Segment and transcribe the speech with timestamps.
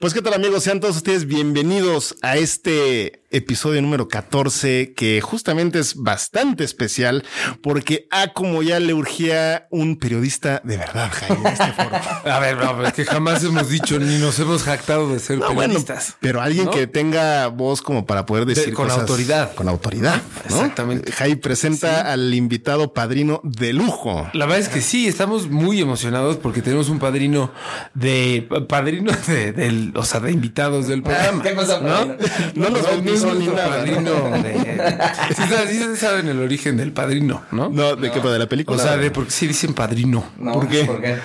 [0.00, 5.78] Pues qué tal amigos, sean todos ustedes bienvenidos a este episodio número 14 que justamente
[5.78, 7.24] es bastante especial
[7.62, 11.90] porque a como ya le urgía un periodista de verdad, Jaime, este foro.
[12.30, 15.46] A ver, no, es que jamás hemos dicho ni nos hemos jactado de ser No,
[15.46, 16.16] bueno, periodistas.
[16.20, 16.70] pero alguien ¿no?
[16.70, 19.54] que tenga voz como para poder decir con cosas autoridad.
[19.54, 20.20] Con autoridad.
[20.44, 21.12] Exactamente.
[21.12, 24.28] Jai presenta al invitado padrino de lujo.
[24.32, 27.52] La verdad es que sí, estamos muy emocionados porque tenemos un padrino
[27.94, 31.42] de padrino de, del, o sea, de invitados del programa.
[31.42, 32.16] ¿Qué pasa, ¿no?
[32.54, 32.86] No nos
[33.26, 33.68] nuestro nada.
[33.68, 34.10] padrino
[34.42, 34.54] de-
[35.36, 37.68] sí, saben- sí saben el origen del padrino, ¿no?
[37.68, 38.20] No, ¿de qué?
[38.20, 38.82] ¿De la O película?
[38.82, 40.24] sea, de por qué sí dicen padrino.
[40.38, 40.84] No, ¿Por qué?
[40.84, 41.16] ¿Por qué?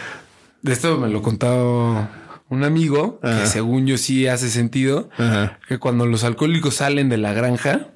[0.62, 2.08] De esto me lo contó
[2.50, 3.42] un amigo Ajá.
[3.42, 5.60] que según yo sí hace sentido Ajá.
[5.68, 7.88] que cuando los alcohólicos salen de la granja,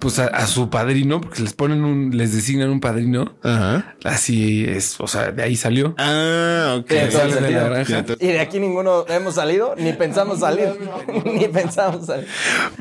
[0.00, 3.94] pues a, a su padrino, porque les ponen un, les designan un padrino, Ajá.
[4.02, 5.94] así es, o sea, de ahí salió.
[5.98, 6.88] Ah, ok.
[6.88, 8.16] De la.
[8.18, 10.70] Y de aquí ninguno hemos salido, ni pensamos salir.
[11.24, 12.26] ni pensamos salir.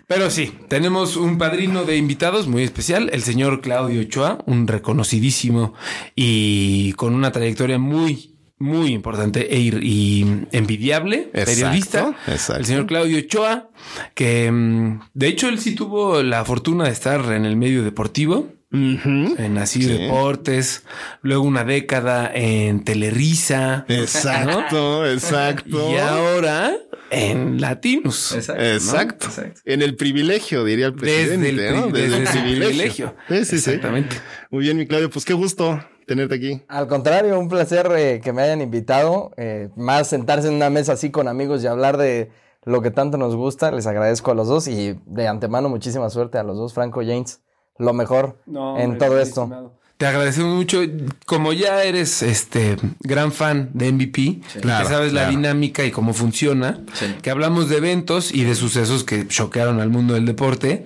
[0.07, 5.73] Pero sí, tenemos un padrino de invitados muy especial, el señor Claudio Ochoa, un reconocidísimo
[6.15, 12.15] y con una trayectoria muy, muy importante e ir- y envidiable Exacto, periodista.
[12.27, 12.59] exacto.
[12.59, 13.69] El señor Claudio Ochoa,
[14.15, 18.51] que mm, de hecho él sí tuvo la fortuna de estar en el medio deportivo.
[18.71, 19.87] En Así Sí.
[19.89, 20.83] Deportes,
[21.23, 23.83] luego una década en Telerisa.
[23.87, 25.91] Exacto, exacto.
[25.91, 26.73] Y ahora
[27.09, 28.33] en Latinos.
[28.35, 28.61] Exacto.
[28.61, 28.69] ¿no?
[28.69, 29.27] Exacto.
[29.65, 31.49] En el privilegio, diría el Desde presidente.
[31.49, 31.87] el pri- ¿no?
[31.87, 33.15] desde privilegio.
[33.27, 33.55] Sí, sí, sí.
[33.55, 34.17] Exactamente.
[34.51, 35.09] Muy bien, mi Claudio.
[35.09, 36.63] Pues qué gusto tenerte aquí.
[36.67, 39.31] Al contrario, un placer eh, que me hayan invitado.
[39.37, 42.31] eh, más sentarse en una mesa así con amigos y hablar de
[42.63, 43.71] lo que tanto nos gusta.
[43.71, 47.41] Les agradezco a los dos y de antemano muchísima suerte a los dos, Franco James.
[47.77, 48.39] Lo mejor
[48.77, 49.71] en todo esto.
[49.99, 50.81] Te agradecemos mucho.
[51.25, 56.13] Como ya eres este gran fan de MVP, Claro, que sabes la dinámica y cómo
[56.13, 56.85] funciona,
[57.21, 60.85] que hablamos de eventos y de sucesos que choquearon al mundo del deporte.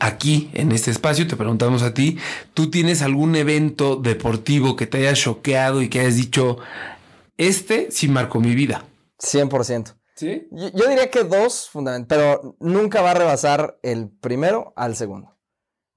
[0.00, 2.18] Aquí, en este espacio, te preguntamos a ti,
[2.52, 6.58] ¿tú tienes algún evento deportivo que te haya choqueado y que hayas dicho,
[7.36, 8.84] este sí marcó mi vida?
[9.20, 9.94] 100%.
[10.16, 10.48] ¿Sí?
[10.50, 15.37] Yo, yo diría que dos, fundamentalmente, pero nunca va a rebasar el primero al segundo.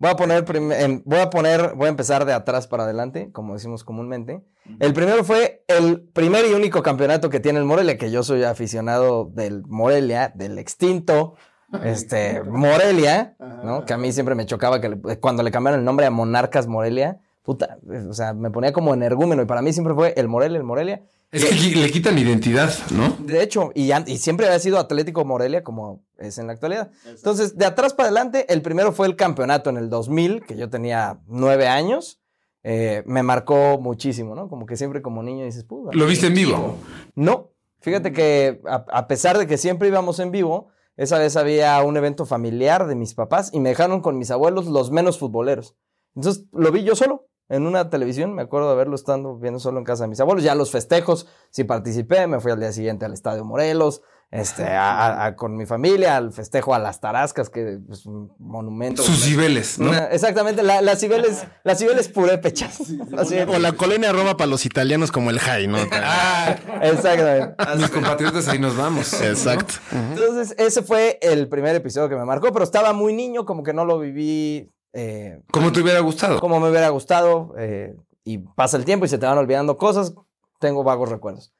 [0.01, 3.53] Voy a poner, em, voy a poner, voy a empezar de atrás para adelante, como
[3.53, 4.41] decimos comúnmente.
[4.79, 8.44] El primero fue el primer y único campeonato que tiene el Morelia, que yo soy
[8.44, 11.35] aficionado del Morelia, del extinto,
[11.84, 13.85] este, Morelia, ¿no?
[13.85, 16.66] Que a mí siempre me chocaba que le- cuando le cambiaron el nombre a Monarcas
[16.66, 17.78] Morelia, puta,
[18.09, 21.03] o sea, me ponía como energúmeno y para mí siempre fue el Morelia, el Morelia.
[21.31, 23.16] Es que le quitan identidad, ¿no?
[23.19, 26.92] De hecho, y, y siempre había sido Atlético Morelia como es en la actualidad.
[27.06, 30.69] Entonces, de atrás para adelante, el primero fue el campeonato en el 2000, que yo
[30.69, 32.19] tenía nueve años.
[32.64, 34.50] Eh, me marcó muchísimo, ¿no?
[34.50, 35.92] Como que siempre como niño dices, puta.
[35.94, 36.75] ¿Lo viste en vivo?
[37.16, 40.68] No, fíjate que a, a pesar de que siempre íbamos en vivo,
[40.98, 44.68] esa vez había un evento familiar de mis papás y me dejaron con mis abuelos
[44.68, 45.75] los menos futboleros.
[46.13, 49.78] Entonces lo vi yo solo en una televisión, me acuerdo de verlo estando viendo solo
[49.78, 50.44] en casa de mis abuelos.
[50.44, 54.01] Ya los festejos, sí participé, me fui al día siguiente al Estadio Morelos,
[54.31, 58.31] este, a- a- a- con mi familia, al festejo a las Tarascas, que es un
[58.39, 59.03] monumento.
[59.03, 59.89] Sus niveles, ¿no?
[59.89, 62.79] Una- exactamente, la- las cibeles, las cibeles purépechas.
[62.79, 63.47] Es.
[63.50, 65.78] O la colonia Roma para los italianos como el Jai, ¿no?
[65.91, 67.56] Ah, Exactamente.
[67.78, 69.12] mis compatriotas ahí nos vamos.
[69.22, 69.73] Exacto.
[69.91, 73.73] Entonces, ese fue el primer episodio que me marcó, pero estaba muy niño, como que
[73.73, 76.39] no lo viví eh, ¿Cómo te hubiera gustado?
[76.39, 77.54] como me hubiera gustado.
[77.57, 80.13] eh, y pasa el tiempo y se te van olvidando cosas.
[80.60, 81.54] Tengo vagos recuerdos.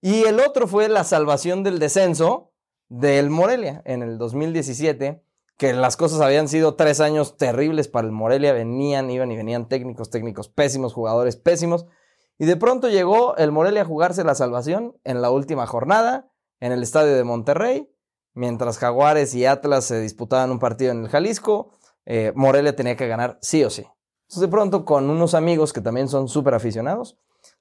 [0.00, 2.52] Y el otro fue la salvación del descenso
[2.88, 5.22] del Morelia en el 2017,
[5.58, 8.54] que las cosas habían sido tres años terribles para el Morelia.
[8.54, 11.84] Venían, iban y venían técnicos, técnicos pésimos, jugadores pésimos.
[12.38, 16.30] Y de pronto llegó el Morelia a jugarse la salvación en la última jornada
[16.60, 17.90] en el estadio de Monterrey,
[18.32, 21.74] mientras Jaguares y Atlas se disputaban un partido en el Jalisco.
[22.06, 23.86] Eh, Morelia tenía que ganar sí o sí.
[24.22, 27.16] Entonces de pronto con unos amigos que también son súper aficionados,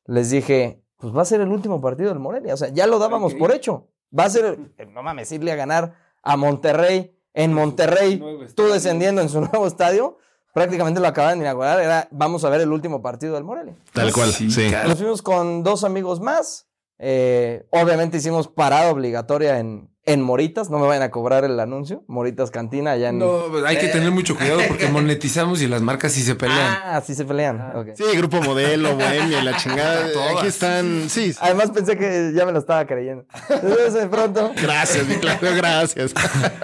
[0.06, 2.54] les dije, pues va a ser el último partido del Morelia.
[2.54, 3.88] O sea, ya lo dábamos por hecho.
[4.18, 8.22] Va a ser, eh, no mames, irle a ganar a Monterrey, en Monterrey,
[8.56, 10.18] tú descendiendo en su nuevo estadio.
[10.54, 13.76] Prácticamente lo acaban de inaugurar, era, vamos a ver el último partido del Morelia.
[13.94, 14.72] Tal cual, Sí.
[14.88, 16.68] Nos fuimos con dos amigos más.
[16.98, 20.72] Eh, obviamente hicimos parada obligatoria en, en Moritas.
[20.72, 22.04] No me vayan a cobrar el anuncio.
[22.08, 23.20] Moritas Cantina allá en...
[23.20, 26.78] No, hay que tener mucho cuidado porque monetizamos y las marcas sí se pelean.
[26.84, 27.76] Ah, sí se pelean.
[27.76, 27.90] ok.
[27.96, 30.12] Sí, grupo modelo, bohemia, y la chingada.
[30.14, 30.38] Todas.
[30.38, 31.10] Aquí están.
[31.10, 31.36] Sí.
[31.40, 33.26] Además pensé que ya me lo estaba creyendo.
[33.50, 36.14] Entonces de pronto Gracias, mi Claudio, gracias.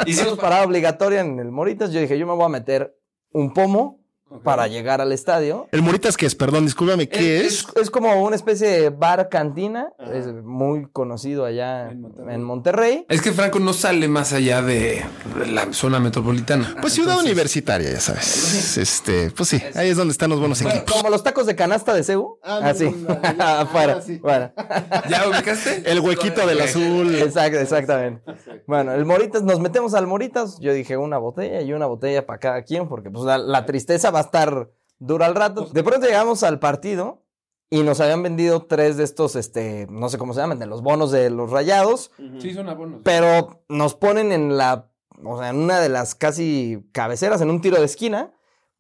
[0.08, 1.92] hicimos parada obligatoria en el Moritas.
[1.92, 2.98] Yo dije, yo me voy a meter
[3.32, 4.05] un pomo
[4.44, 5.68] para llegar al estadio.
[5.72, 6.36] El Moritas, ¿qué es?
[6.36, 7.66] Perdón, discúlpame, ¿qué es?
[7.76, 13.06] Es como una especie de bar cantina, es muy conocido allá en Monterrey.
[13.08, 15.06] Es que Franco no sale más allá de
[15.48, 16.76] la zona metropolitana.
[16.82, 18.78] Pues ciudad universitaria, ya sabes.
[18.78, 20.92] Este, pues sí, ahí es donde están los buenos equipos.
[20.92, 22.40] Como los tacos de canasta de Cebu.
[22.42, 22.86] Así.
[23.40, 24.02] Afuera.
[24.22, 24.52] Bueno.
[25.10, 25.84] ¿Ya ubicaste?
[25.86, 27.16] El huequito del azul.
[27.16, 28.22] Exacto, exactamente.
[28.66, 30.58] Bueno, el Moritas, nos metemos al Moritas.
[30.60, 34.12] Yo dije una botella y una botella para cada quien, porque pues la, la tristeza
[34.16, 35.66] va a estar dura al rato.
[35.74, 37.22] De pronto llegamos al partido
[37.70, 40.82] y nos habían vendido tres de estos, este, no sé cómo se llaman, de los
[40.82, 42.12] bonos de los rayados.
[42.40, 43.02] Sí, son abonos.
[43.04, 44.90] pero nos ponen en la,
[45.24, 48.32] o sea, en una de las casi cabeceras, en un tiro de esquina,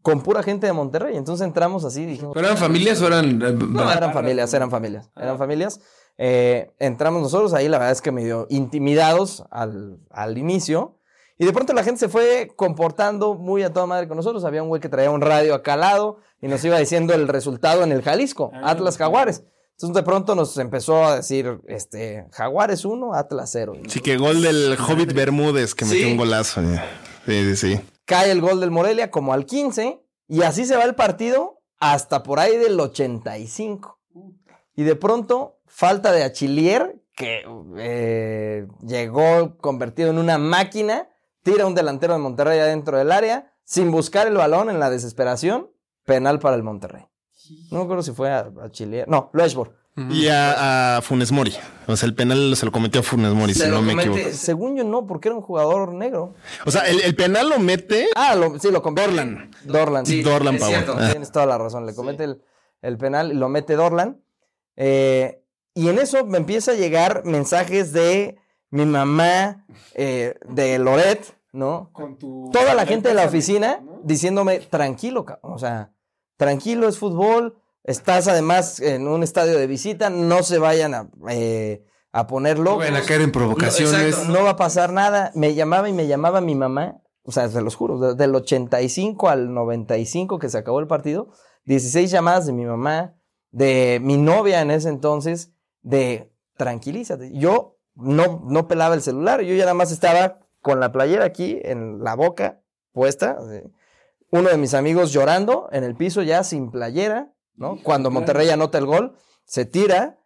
[0.01, 1.17] con pura gente de Monterrey.
[1.17, 3.41] Entonces entramos así y dijimos, ¿Pero eran familias o eran.?
[3.41, 5.81] eh, no, eran familias, eran familias, eran familias.
[6.17, 10.94] Eh, entramos nosotros ahí, la verdad es que medio intimidados al, al inicio.
[11.37, 14.45] Y de pronto la gente se fue comportando muy a toda madre con nosotros.
[14.45, 17.27] Había un güey que traía un radio acá al lado y nos iba diciendo el
[17.27, 19.43] resultado en el Jalisco, Atlas Jaguares.
[19.71, 23.73] Entonces de pronto nos empezó a decir, este, Jaguares 1, Atlas 0.
[23.87, 26.61] Sí, que gol del Hobbit Bermúdez que metió un golazo.
[27.25, 27.81] Sí, sí, sí.
[28.05, 32.23] Cae el gol del Morelia como al 15 y así se va el partido hasta
[32.23, 33.99] por ahí del 85.
[34.75, 37.43] Y de pronto, falta de Achillier, que
[37.77, 41.09] eh, llegó convertido en una máquina,
[41.45, 45.69] tira un delantero de Monterrey adentro del área, sin buscar el balón en la desesperación,
[46.03, 47.05] penal para el Monterrey.
[47.71, 49.07] No me acuerdo si fue a, Achillier.
[49.07, 49.71] No, Loeshborg.
[50.09, 51.53] Y a, a Funes Mori.
[51.87, 54.19] O sea, el penal se lo cometió a Funes Mori, si no me equivoco.
[54.33, 56.33] Según yo no, porque era un jugador negro.
[56.65, 58.07] O sea, el, el penal lo mete.
[58.15, 59.07] Ah, lo- sí, lo comete.
[59.07, 59.51] Dorlan.
[59.63, 60.05] Dorlan.
[60.05, 60.83] Sí, Dorlan Pavón.
[60.99, 61.11] Ah.
[61.11, 61.85] Tienes toda la razón.
[61.85, 62.41] Le comete el,
[62.81, 64.19] el penal y lo mete Dorlan.
[64.75, 65.41] Eh,
[65.75, 68.37] y en eso me empieza a llegar mensajes de
[68.71, 71.91] mi mamá, eh, de Loret, ¿no?
[72.51, 75.93] Toda la gente de la oficina diciéndome, tranquilo, cabrón, o sea,
[76.37, 81.85] tranquilo, es fútbol, estás además en un estadio de visita, no se vayan a, eh,
[82.11, 82.79] a poner No locos.
[82.79, 84.27] vayan a caer en provocaciones.
[84.27, 85.31] No va a pasar nada.
[85.35, 87.01] Me llamaba y me llamaba mi mamá.
[87.23, 91.29] O sea, se los juro, de- del 85 al 95 que se acabó el partido,
[91.65, 93.15] 16 llamadas de mi mamá,
[93.51, 95.51] de mi novia en ese entonces,
[95.81, 97.31] de tranquilízate.
[97.33, 101.59] Yo no, no pelaba el celular, yo ya nada más estaba con la playera aquí
[101.63, 102.61] en la boca
[102.91, 103.37] puesta.
[104.31, 107.77] Uno de mis amigos llorando en el piso ya sin playera, ¿no?
[107.83, 109.15] Cuando Monterrey anota el gol,
[109.45, 110.19] se tira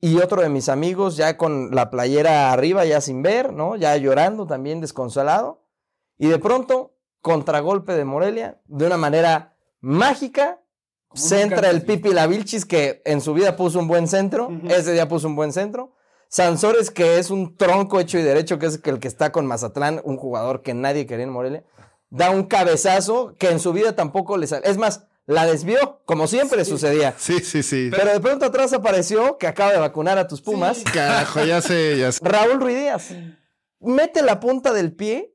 [0.00, 3.76] y otro de mis amigos ya con la playera arriba, ya sin ver, ¿no?
[3.76, 5.66] Ya llorando también, desconsolado.
[6.16, 10.62] Y de pronto, contragolpe de Morelia, de una manera mágica,
[11.12, 15.26] centra el Pipi Lavilchis, que en su vida puso un buen centro, ese día puso
[15.26, 15.92] un buen centro.
[16.30, 20.00] Sansores, que es un tronco hecho y derecho, que es el que está con Mazatlán,
[20.04, 21.64] un jugador que nadie quería en Morelia,
[22.08, 24.70] da un cabezazo que en su vida tampoco le sale.
[24.70, 27.14] Es más, la desvió, como siempre sucedía.
[27.18, 27.90] Sí, sí, sí.
[27.90, 30.84] Pero de pronto atrás apareció que acaba de vacunar a tus Pumas.
[30.94, 32.20] Carajo, ya sé, ya sé.
[32.22, 33.08] Raúl Ruiz Díaz.
[33.80, 35.34] Mete la punta del pie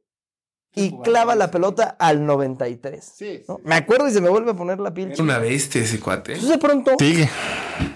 [0.76, 3.14] y clava la pelota al 93.
[3.50, 3.60] ¿no?
[3.66, 5.12] Me acuerdo y se me vuelve a poner la piel.
[5.12, 6.34] Es una bestia ese cuate.
[6.34, 7.30] Entonces de pronto Sigue.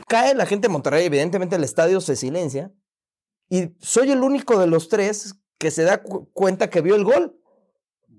[0.05, 2.71] cae la gente de Monterrey, evidentemente el estadio se silencia
[3.49, 7.03] y soy el único de los tres que se da cu- cuenta que vio el
[7.03, 7.35] gol.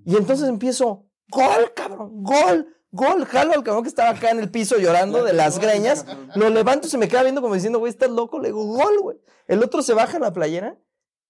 [0.05, 4.49] Y entonces empiezo, gol, cabrón, gol, gol, jalo al cabrón que estaba acá en el
[4.51, 7.91] piso llorando de las greñas, lo levanto y se me queda viendo como diciendo, güey,
[7.91, 9.17] estás loco, le digo, gol, güey.
[9.47, 10.77] El otro se baja la playera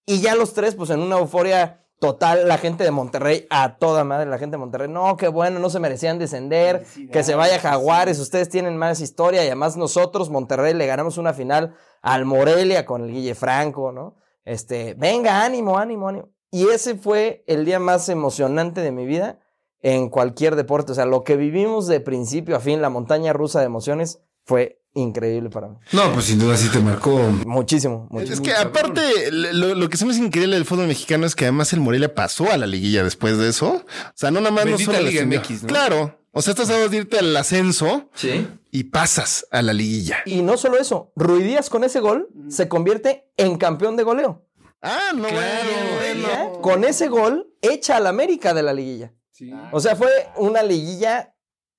[0.06, 4.04] y ya los tres, pues en una euforia total, la gente de Monterrey, a toda
[4.04, 7.60] madre, la gente de Monterrey, no, qué bueno, no se merecían descender, que se vaya
[7.60, 12.88] Jaguares, ustedes tienen más historia y además nosotros, Monterrey, le ganamos una final al Morelia
[12.88, 14.16] con el Guille Franco, ¿no?
[14.46, 16.30] Este, venga, ánimo, ánimo, ánimo.
[16.50, 19.40] Y ese fue el día más emocionante de mi vida
[19.84, 20.94] en cualquier deporte.
[20.94, 24.81] O sea, lo que vivimos de principio a fin, la montaña rusa de emociones, fue
[24.94, 25.76] increíble para mí.
[25.92, 27.18] No, pues sin duda sí te marcó.
[27.46, 28.36] Muchísimo, muchísimo.
[28.36, 31.46] Es que aparte, lo, lo que se me hace increíble del fútbol mexicano es que
[31.46, 33.84] además el Morelia pasó a la liguilla después de eso.
[33.86, 35.26] O sea, no nada más no solo Liga.
[35.26, 35.68] MX, ¿no?
[35.68, 36.18] Claro.
[36.34, 38.48] O sea, estás a dos de irte al ascenso Sí.
[38.72, 40.20] y pasas a la liguilla.
[40.26, 44.48] Y no solo eso, Ruidías con ese gol se convierte en campeón de goleo.
[44.82, 45.38] Ah, no, bueno,
[46.00, 46.62] Ruidías, bueno.
[46.62, 49.14] Con ese gol echa al América de la liguilla.
[49.72, 51.36] O sea, fue una liguilla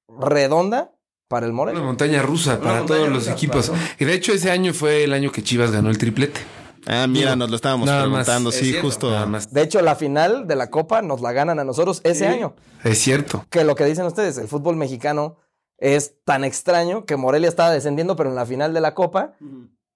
[0.09, 0.92] redonda,
[1.33, 1.83] para el Una Morelia.
[1.83, 3.73] montaña rusa para montaña todos los equipos.
[3.99, 6.41] Y de hecho, ese año fue el año que Chivas ganó el triplete.
[6.87, 8.27] Ah, mira, nos lo estábamos Nada más.
[8.27, 8.51] preguntando.
[8.51, 8.87] Es Sí, cierto.
[8.87, 9.11] justo.
[9.11, 9.51] Nada más.
[9.53, 12.55] De hecho, la final de la Copa nos la ganan a nosotros ese año.
[12.85, 13.47] Es cierto.
[13.51, 15.39] Que lo que dicen ustedes, el fútbol mexicano
[15.79, 19.33] es tan extraño que Morelia estaba descendiendo, pero en la final de la Copa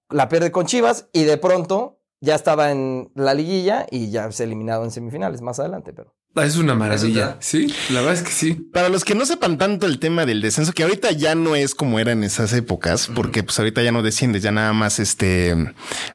[0.09, 4.41] la pierde con Chivas y de pronto ya estaba en la liguilla y ya se
[4.43, 6.15] ha eliminado en semifinales más adelante, pero
[6.45, 7.37] Es una maravilla.
[7.39, 8.53] Sí, la verdad es que sí.
[8.53, 11.75] Para los que no sepan tanto el tema del descenso, que ahorita ya no es
[11.75, 15.55] como era en esas épocas, porque pues ahorita ya no desciendes, ya nada más este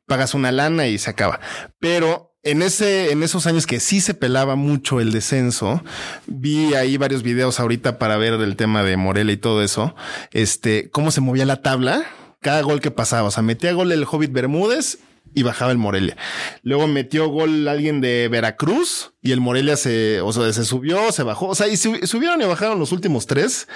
[0.07, 1.41] pagas una lana y se acaba.
[1.79, 5.83] Pero en ese, en esos años que sí se pelaba mucho el descenso,
[6.27, 9.95] vi ahí varios videos ahorita para ver el tema de Morelia y todo eso.
[10.33, 12.05] Este, cómo se movía la tabla,
[12.41, 13.29] cada gol que pasaba.
[13.29, 14.99] O sea, metía gol el Hobbit Bermúdez
[15.35, 16.17] y bajaba el Morelia.
[16.63, 21.23] Luego metió gol alguien de Veracruz y el Morelia se, o sea, se subió, se
[21.23, 21.49] bajó.
[21.49, 23.69] O sea, y sub- subieron y bajaron los últimos tres,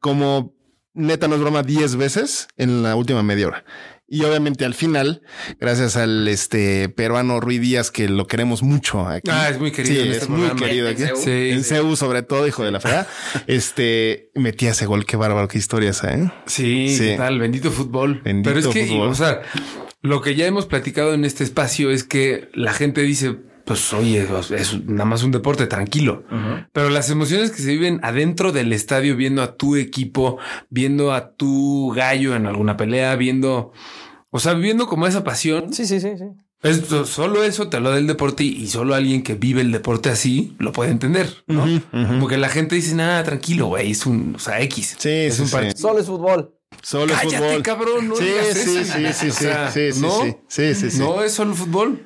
[0.00, 0.54] como
[0.94, 3.64] neta, no es broma, 10 veces en la última media hora.
[4.08, 5.22] Y obviamente al final,
[5.58, 9.28] gracias al este peruano Rui Díaz, que lo queremos mucho aquí.
[9.32, 10.66] Ah, es muy querido Sí, en es este muy programa.
[10.66, 11.10] querido En aquí.
[11.12, 11.16] CU.
[11.24, 11.50] Sí.
[11.50, 13.08] En CEU, sobre todo, hijo de la fregada.
[13.48, 15.06] este metía ese gol.
[15.06, 16.30] Qué bárbaro, qué historias, ¿eh?
[16.46, 17.04] Sí, Sí.
[17.04, 17.40] ¿qué tal?
[17.40, 18.20] Bendito fútbol.
[18.24, 19.08] Bendito Pero es que, fútbol.
[19.08, 19.42] o sea,
[20.02, 24.24] lo que ya hemos platicado en este espacio es que la gente dice, pues oye,
[24.56, 26.22] es nada más un deporte tranquilo.
[26.72, 30.38] Pero las emociones que se viven adentro del estadio, viendo a tu equipo,
[30.70, 33.72] viendo a tu gallo en alguna pelea, viendo,
[34.30, 35.72] o sea, viviendo como esa pasión.
[35.72, 36.26] sí, sí, sí, sí.
[36.62, 40.10] Esto, solo eso te lo da el deporte y, solo alguien que vive el deporte
[40.10, 41.66] así lo puede entender, ¿no?
[41.90, 44.96] Como que la gente dice, nada, tranquilo, güey, es un, o sea, X.
[44.98, 45.56] Sí, es sí, un sí.
[45.76, 46.54] Solo es fútbol.
[46.82, 47.62] Solo es Cállate, fútbol.
[47.62, 48.94] cabrón, no sí, digas sí, eso.
[48.94, 50.22] sí, sí, O sí, sea, sí, sí, ¿no?
[50.22, 50.98] sí, sí, sí, sí.
[50.98, 52.00] No es solo fútbol.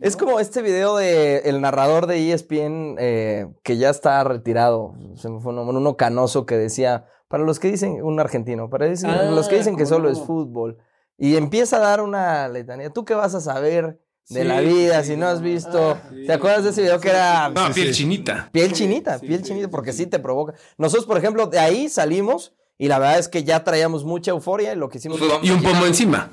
[0.00, 4.94] Es como este video de el narrador de ESPN eh, que ya está retirado.
[5.16, 8.70] Se me fue un nombre, uno canoso que decía, para los que dicen, un argentino,
[8.70, 10.12] para decir- Ah, los que dicen que solo no.
[10.12, 10.78] es fútbol.
[11.18, 12.88] Y empieza a dar una letanía.
[12.90, 15.98] ¿Tú qué vas a saber de Sí, la vida sí, si no has visto?
[16.02, 16.24] Ah, sí.
[16.26, 18.02] ¿Te acuerdas de ese video que era No, piel sí.
[18.02, 18.48] chinita.
[18.52, 19.18] piel chinita?
[19.18, 20.04] sí, piel sí, chinita, porque sí.
[20.04, 20.54] sí te provoca.
[20.78, 24.72] Nosotros, por ejemplo, de ahí salimos y la verdad es que ya traíamos mucha euforia
[24.72, 26.30] y lo que hicimos fue Y un pomo encima.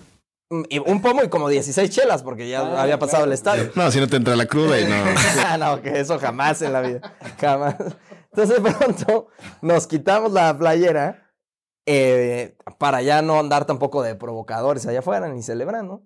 [0.69, 3.71] Y un pomo y como 16 chelas porque ya Ah, había pasado el estadio.
[3.75, 4.95] No, si no te entra la cruda y no.
[5.45, 7.01] Ah, no, que eso jamás en la vida.
[7.39, 7.75] Jamás.
[8.31, 9.27] Entonces, de pronto,
[9.61, 11.33] nos quitamos la playera
[11.85, 16.03] eh, para ya no andar tampoco de provocadores allá afuera ni celebrando.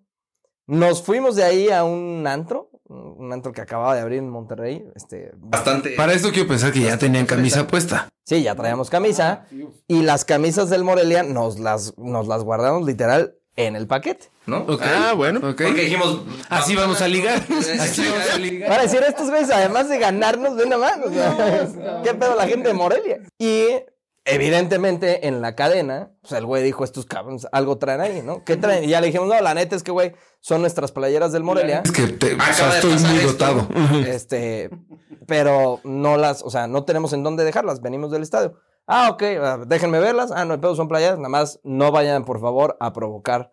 [0.67, 4.85] Nos fuimos de ahí a un antro, un antro que acababa de abrir en Monterrey.
[4.95, 5.91] Este, Bastante.
[5.97, 8.07] Para esto quiero pensar que ya tenían camisa puesta.
[8.25, 9.45] sí, ya traíamos camisa.
[9.87, 14.65] Y las camisas del Morelia nos las, nos las guardamos literal en el paquete, ¿no?
[14.81, 15.39] Ah, bueno.
[15.41, 16.21] Porque dijimos.
[16.49, 17.41] Así vamos a ligar.
[17.79, 18.81] Así vamos a Para ligar.
[18.81, 21.05] decir, estos güeyes, además de ganarnos, ven nada más.
[21.05, 23.19] o sea, ¿Qué pedo la gente de Morelia?
[23.39, 23.67] Y
[24.25, 28.43] evidentemente en la cadena, pues el güey dijo, estos cabrones algo traen ahí, ¿no?
[28.43, 28.83] ¿Qué traen?
[28.83, 31.81] Y ya le dijimos, no, la neta es que, güey, son nuestras playeras del Morelia.
[31.83, 33.31] Es que te- o sea, de estoy muy esto.
[33.31, 33.67] dotado.
[34.07, 34.69] Este,
[35.27, 38.59] pero no las, o sea, no tenemos en dónde dejarlas, venimos del estadio.
[38.93, 40.31] Ah, ok, ah, déjenme verlas.
[40.31, 41.17] Ah, no pedo, son playeras.
[41.17, 43.51] Nada más no vayan, por favor, a provocar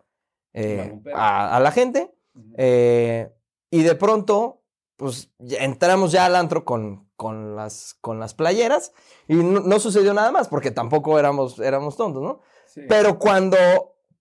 [0.53, 2.13] eh, a, a la gente.
[2.57, 3.31] Eh,
[3.71, 4.61] y de pronto,
[4.97, 8.91] pues entramos ya al antro con, con, las, con las playeras
[9.27, 12.41] y no, no sucedió nada más porque tampoco éramos, éramos tontos, ¿no?
[12.87, 13.57] Pero cuando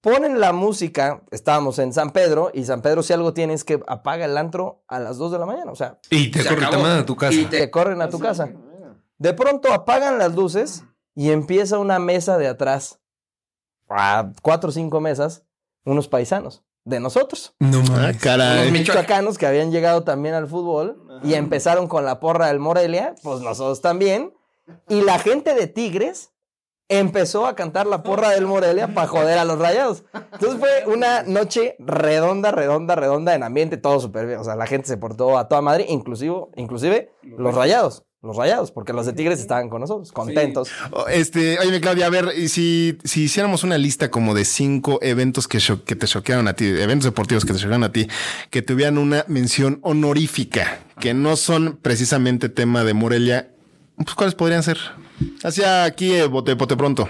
[0.01, 3.81] ponen la música, estábamos en San Pedro y San Pedro si algo tiene es que
[3.87, 6.61] apaga el antro a las 2 de la mañana, o sea, Y te Se corre,
[6.61, 6.83] te acabó.
[6.83, 7.35] mandan a tu casa.
[7.35, 8.49] Y te corren a tu casa.
[9.19, 10.85] De pronto apagan las luces
[11.19, 13.01] y empieza una mesa de atrás,
[13.89, 15.43] a cuatro o cinco mesas,
[15.85, 17.55] unos paisanos de nosotros.
[17.59, 18.19] No Ah, mames.
[18.19, 18.63] caray.
[18.71, 23.17] Los Michoacanos que habían llegado también al fútbol y empezaron con la porra del Morelia,
[23.25, 24.33] pues nosotros también.
[24.89, 26.31] Y la gente de Tigres
[26.89, 30.05] empezó a cantar la porra del Morelia para joder a los rayados.
[30.33, 34.39] Entonces fue una noche redonda, redonda, redonda en ambiente, todo súper bien.
[34.39, 38.05] O sea, la gente se portó a toda madre, inclusive, inclusive los rayados.
[38.21, 40.71] Los rayados, porque los de Tigres estaban con nosotros, contentos.
[40.91, 44.99] Oh, Este, oye, Claudia, a ver, y si, si hiciéramos una lista como de cinco
[45.03, 48.09] eventos que, te choquearon a ti, eventos deportivos que te choquearon a ti,
[48.51, 53.55] que tuvieran una mención honorífica, que no son precisamente tema de Morelia,
[53.97, 54.79] pues ¿cuáles podrían ser?
[55.45, 57.09] Hacia aquí, eh, bote, bote pronto.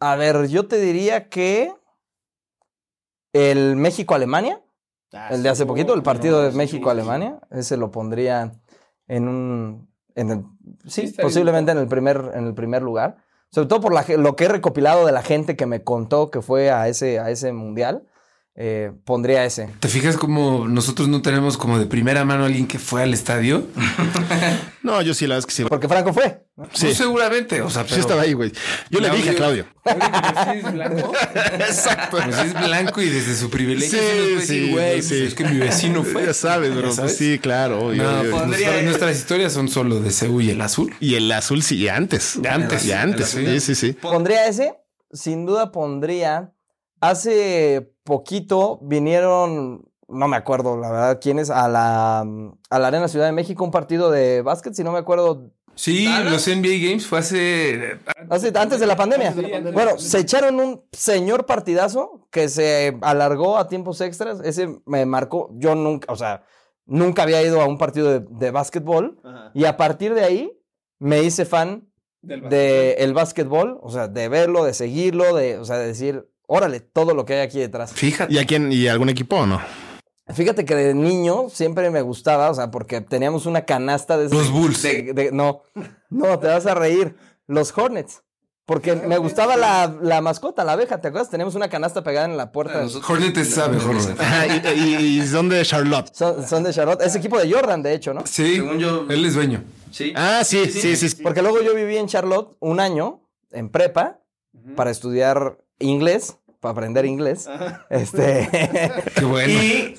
[0.00, 1.72] A ver, yo te diría que
[3.32, 4.60] el México-Alemania,
[5.30, 8.60] el de hace poquito, el partido de México-Alemania, ese lo pondría
[9.06, 10.44] en un, en el-
[10.86, 13.16] sí, posiblemente en el primer, en el primer lugar.
[13.50, 16.42] Sobre todo por la lo que he recopilado de la gente que me contó que
[16.42, 18.04] fue a ese, a ese mundial.
[18.56, 19.68] Eh, pondría ese.
[19.80, 23.12] ¿Te fijas como nosotros no tenemos como de primera mano a alguien que fue al
[23.14, 23.66] estadio?
[24.84, 25.68] No, yo sí, la verdad es que sí.
[25.68, 26.44] Porque Franco fue.
[26.74, 26.84] Sí.
[26.86, 28.00] Pues seguramente, o sea, Sí pero...
[28.02, 28.52] estaba ahí, güey.
[28.90, 29.64] Yo le dije a Claudio.
[30.54, 31.12] es blanco.
[31.54, 32.18] Exacto.
[32.22, 35.08] Pues es blanco y desde su privilegio Sí, sí, sí, güey, sí.
[35.08, 36.26] pues es que mi vecino fue.
[36.26, 36.80] Ya sabes, bro.
[36.80, 37.16] ¿Ya Pues sabes?
[37.16, 37.86] sí, claro.
[37.86, 38.30] obvio, No, obvio.
[38.32, 40.94] pues nuestra- nuestras historias son solo de Seúl y el azul.
[41.00, 42.38] Y el azul sí, y antes.
[42.46, 42.84] Antes.
[42.84, 43.28] Y antes.
[43.30, 43.92] Sí, sí, sí.
[43.94, 44.74] Pondría ese.
[45.12, 46.52] Sin duda pondría.
[47.08, 53.26] Hace poquito vinieron, no me acuerdo la verdad quiénes, a la, a la Arena Ciudad
[53.26, 55.50] de México, un partido de básquet, si no me acuerdo.
[55.74, 57.98] Sí, los NBA Games fue hace...
[58.30, 59.34] hace- antes de la pandemia.
[59.72, 64.40] Bueno, se echaron un señor partidazo que se alargó a tiempos extras.
[64.44, 65.50] Ese me marcó.
[65.54, 66.44] Yo nunca, o sea,
[66.86, 69.20] nunca había ido a un partido de, de básquetbol.
[69.52, 70.58] Y a partir de ahí
[71.00, 71.88] me hice fan
[72.22, 76.80] de el básquetbol, o sea, de verlo, de seguirlo, de, o sea, de decir, órale,
[76.80, 77.92] todo lo que hay aquí detrás.
[77.92, 78.32] Fíjate.
[78.32, 78.70] ¿Y a quién?
[78.72, 79.60] ¿Y algún equipo o no?
[80.32, 84.30] Fíjate que de niño siempre me gustaba, o sea, porque teníamos una canasta de...
[84.30, 84.82] Los Bulls.
[84.82, 85.62] de- de- no,
[86.08, 87.14] no, te vas a reír.
[87.46, 88.22] Los Hornets.
[88.66, 91.28] Porque me gustaba la, la mascota, la abeja, ¿te acuerdas?
[91.28, 92.86] Teníamos una canasta pegada en la puerta.
[93.06, 94.14] Hornets sabe, Hornets.
[94.74, 96.08] Y, y- y son de Charlotte.
[96.14, 97.02] Son, son de Charlotte.
[97.02, 98.22] Es equipo de Jordan, de hecho, ¿no?
[98.24, 99.62] Sí, Según yo- él es dueño.
[99.90, 100.14] Sí.
[100.16, 101.10] Ah, sí, sí, sí.
[101.10, 101.22] sí.
[101.22, 103.20] Porque luego yo viví en Charlotte un año,
[103.52, 104.20] en prepa,
[104.74, 107.48] para estudiar inglés, para aprender inglés.
[107.90, 108.48] Este.
[109.16, 109.52] Qué bueno.
[109.52, 109.94] y,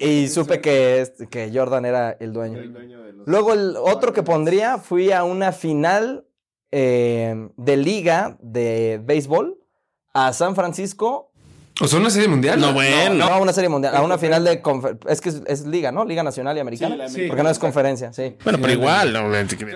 [0.00, 2.60] y- y supe que, que Jordan era el dueño.
[3.26, 6.26] Luego el otro que pondría, fui a una final
[6.70, 9.58] eh, de liga de béisbol
[10.14, 11.30] a San Francisco.
[11.80, 12.60] ¿O son una serie mundial?
[12.60, 13.14] No, bueno.
[13.14, 14.62] No, a una serie mundial, a una final de...
[14.62, 16.04] confer- Es que es, es liga, ¿no?
[16.04, 16.96] Liga Nacional y Americana.
[17.28, 18.36] Porque no es conferencia, sí.
[18.44, 19.12] Bueno, pero igual.
[19.12, 19.20] no,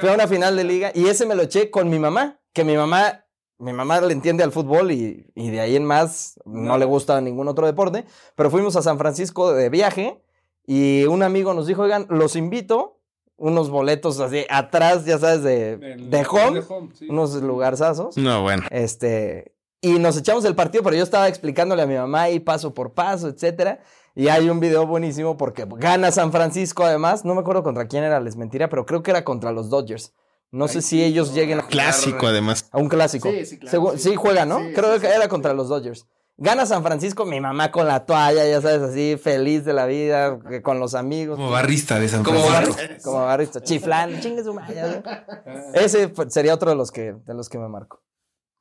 [0.00, 2.64] Fue a una final de liga y ese me lo eché con mi mamá, que
[2.64, 3.24] mi mamá,
[3.58, 7.20] mi mamá le entiende al fútbol y, y de ahí en más no le gusta
[7.20, 10.22] ningún otro deporte, pero fuimos a San Francisco de viaje
[10.66, 12.98] y un amigo nos dijo, oigan, los invito,
[13.38, 16.62] unos boletos así atrás, ya sabes, de, de home,
[17.08, 18.62] unos lugarzazos, No, bueno.
[18.70, 22.74] este, y nos echamos el partido, pero yo estaba explicándole a mi mamá ahí paso
[22.74, 23.80] por paso, etcétera.
[24.14, 27.26] Y hay un video buenísimo porque gana San Francisco además.
[27.26, 30.14] No me acuerdo contra quién era, les mentira, pero creo que era contra los Dodgers.
[30.50, 32.68] No sé si ellos lleguen a jugar Clásico, además.
[32.70, 33.30] a un clásico.
[33.30, 34.10] Sí, sí, claro, sí.
[34.10, 34.60] sí juega, ¿no?
[34.60, 36.06] Sí, creo sí, que era contra los Dodgers.
[36.38, 40.38] Gana San Francisco, mi mamá con la toalla, ya sabes, así, feliz de la vida,
[40.46, 41.36] que con los amigos.
[41.36, 43.10] Como barrista de San Como Francisco.
[43.10, 45.02] Como barrista, chiflando, chingue su madre.
[45.74, 48.02] Ese sería otro de los que, de los que me marco.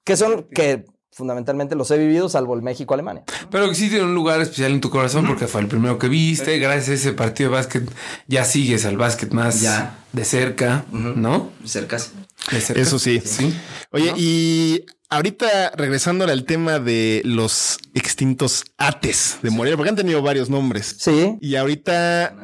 [0.06, 0.86] Que son, que
[1.16, 3.24] fundamentalmente los he vivido, salvo el México-Alemania.
[3.50, 6.10] Pero que sí tiene un lugar especial en tu corazón porque fue el primero que
[6.10, 6.60] viste.
[6.60, 7.90] Gracias a ese partido de básquet
[8.28, 9.98] ya sigues al básquet más Ya.
[10.12, 11.52] de cerca, ¿no?
[11.64, 12.12] Cercas.
[12.52, 12.82] De cerca.
[12.82, 13.22] Eso sí.
[13.24, 13.54] Sí.
[13.92, 20.22] Oye, y ahorita regresándole al tema de los extintos ates de Morelia, porque han tenido
[20.22, 20.98] varios nombres.
[21.00, 21.38] Sí.
[21.40, 22.36] Y ahorita,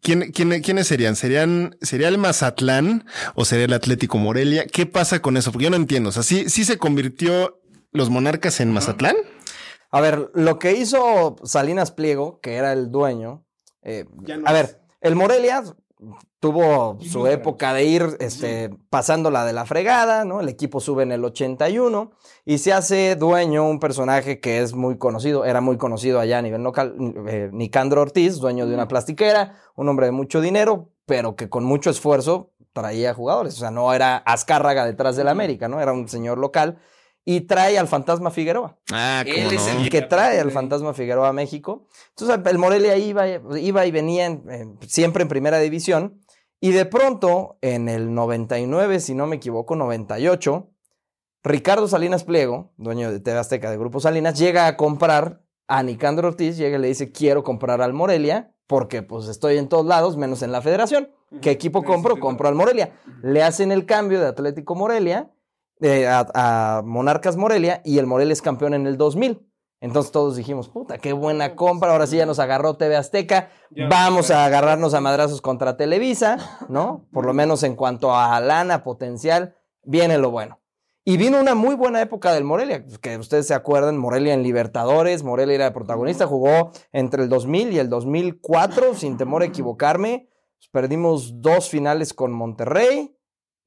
[0.00, 1.16] ¿quién, quién, quiénes serían?
[1.16, 4.64] ¿Serían, ¿Sería el Mazatlán o sería el Atlético Morelia?
[4.66, 5.52] ¿Qué pasa con eso?
[5.52, 6.08] Porque yo no entiendo.
[6.08, 7.60] O sea, ¿sí, sí se convirtió
[7.96, 9.16] los monarcas en Mazatlán?
[9.90, 13.44] A ver, lo que hizo Salinas Pliego, que era el dueño,
[13.82, 14.04] eh,
[14.44, 15.62] a ver, el Morelia
[16.40, 20.40] tuvo su época de ir este, pasándola de la fregada, ¿no?
[20.40, 22.10] El equipo sube en el 81
[22.44, 26.42] y se hace dueño un personaje que es muy conocido, era muy conocido allá a
[26.42, 26.94] nivel local,
[27.28, 31.64] eh, Nicandro Ortiz, dueño de una plastiquera, un hombre de mucho dinero, pero que con
[31.64, 35.80] mucho esfuerzo traía jugadores, o sea, no era Azcárraga detrás del América, ¿no?
[35.80, 36.78] Era un señor local
[37.28, 39.80] y trae al fantasma Figueroa Ah, Él cómo es no.
[39.82, 41.86] el que trae al fantasma Figueroa a México.
[42.10, 46.20] Entonces el Morelia iba, iba y venía en- en- siempre en primera división.
[46.60, 50.70] Y de pronto, en el 99, si no me equivoco, 98,
[51.42, 56.28] Ricardo Salinas Pliego, dueño de TV Azteca de Grupo Salinas, llega a comprar a Nicandro
[56.28, 60.16] Ortiz, llega y le dice, quiero comprar al Morelia, porque pues estoy en todos lados,
[60.16, 61.10] menos en la federación.
[61.42, 62.18] ¿Qué equipo compro?
[62.20, 62.92] Compro al Morelia.
[63.22, 65.30] Le hacen el cambio de Atlético Morelia
[65.80, 69.46] eh, a, a Monarcas Morelia y el Morelia es campeón en el 2000.
[69.80, 73.50] Entonces todos dijimos, puta, qué buena compra, ahora sí ya nos agarró TV Azteca,
[73.90, 77.06] vamos a agarrarnos a madrazos contra Televisa, ¿no?
[77.12, 80.60] Por lo menos en cuanto a lana potencial, viene lo bueno.
[81.04, 85.22] Y vino una muy buena época del Morelia, que ustedes se acuerdan, Morelia en Libertadores,
[85.22, 90.28] Morelia era protagonista, jugó entre el 2000 y el 2004, sin temor a equivocarme,
[90.72, 93.15] perdimos dos finales con Monterrey,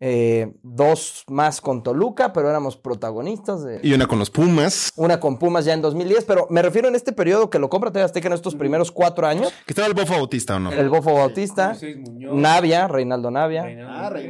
[0.01, 5.19] eh, dos más con Toluca, pero éramos protagonistas de, Y una con los Pumas, una
[5.19, 8.03] con Pumas ya en 2010, pero me refiero en este periodo que lo compra TV
[8.05, 9.51] Azteca en estos primeros cuatro años.
[9.65, 10.71] que estaba el Bofo Bautista o no.
[10.71, 11.75] El Bofo Bautista,
[12.17, 13.65] Navia, Reinaldo Navia,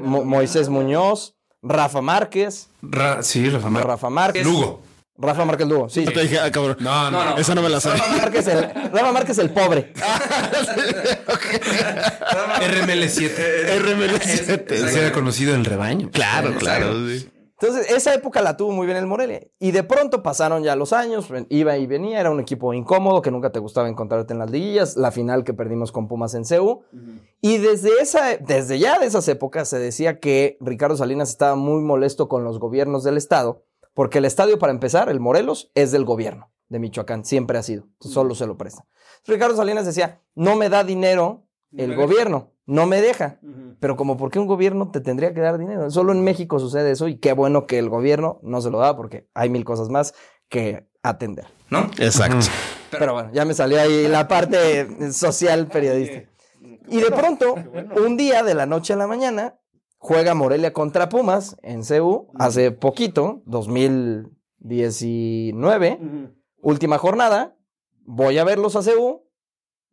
[0.01, 4.79] Mo- Moisés Muñoz, Rafa Márquez, Ra- sí, Rafa Mar- Rafa Márquez, Lugo.
[5.19, 6.05] Rafa Márquez Lugo, sí.
[6.05, 6.77] Yo te dije, ah, cabrón.
[6.79, 8.01] No, no, Esa no me la sabía.
[8.03, 9.93] Rafa Márquez el, Rafa Márquez el pobre.
[12.73, 13.29] RML7.
[13.79, 14.87] RML7.
[14.87, 16.09] Se era conocido en el rebaño.
[16.11, 16.93] Claro, claro.
[17.07, 17.29] sí.
[17.61, 19.41] Entonces, esa época la tuvo muy bien el Morelia.
[19.59, 23.31] Y de pronto pasaron ya los años, iba y venía, era un equipo incómodo que
[23.31, 26.83] nunca te gustaba encontrarte en las liguillas, la final que perdimos con Pumas en CEU.
[27.41, 31.81] Y desde, esa, desde ya de esas épocas se decía que Ricardo Salinas estaba muy
[31.81, 33.65] molesto con los gobiernos del Estado,
[33.99, 37.89] porque el estadio, para empezar, el Morelos, es del gobierno de Michoacán, siempre ha sido,
[37.99, 38.85] solo se lo presta.
[39.27, 43.41] Ricardo Salinas decía, no me da dinero el gobierno, no me deja.
[43.81, 45.91] Pero como, ¿por qué un gobierno te tendría que dar dinero?
[45.91, 48.95] Solo en México sucede eso y qué bueno que el gobierno no se lo da
[48.95, 50.13] porque hay mil cosas más
[50.47, 51.91] que atender, ¿no?
[51.97, 52.45] Exacto.
[52.91, 56.23] Pero bueno, ya me salió ahí la parte social periodista.
[56.87, 57.53] Y de pronto,
[57.97, 59.59] un día de la noche a la mañana,
[59.99, 65.99] juega Morelia contra Pumas en CU hace poquito, 2019,
[66.61, 67.55] última jornada.
[68.05, 69.29] Voy a verlos a CU,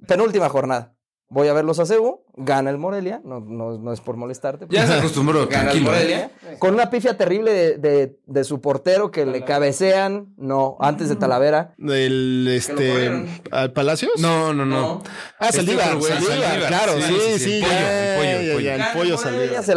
[0.09, 0.96] penúltima jornada.
[1.29, 4.67] Voy a verlos a CU, gana el Morelia, no, no, no es por molestarte.
[4.71, 5.49] Ya se acostumbró.
[5.49, 5.91] Gana el tranquilo.
[5.91, 6.31] Morelia.
[6.61, 11.17] Con una pifia terrible de, de- de su portero que le cabecean, no, antes de
[11.17, 11.75] Talavera.
[11.79, 14.13] Del este al Palacios.
[14.21, 15.03] No, no, no.
[15.41, 17.65] Ah, Saldívar, Este Saldívar, Saldívar, claro, sí, sí, sí, sí, sí, el
[18.19, 18.85] pollo, ya, el pollo, ya, el pollo.
[18.85, 19.65] ya, el pollo Morelia, Saldívar.
[19.65, 19.75] se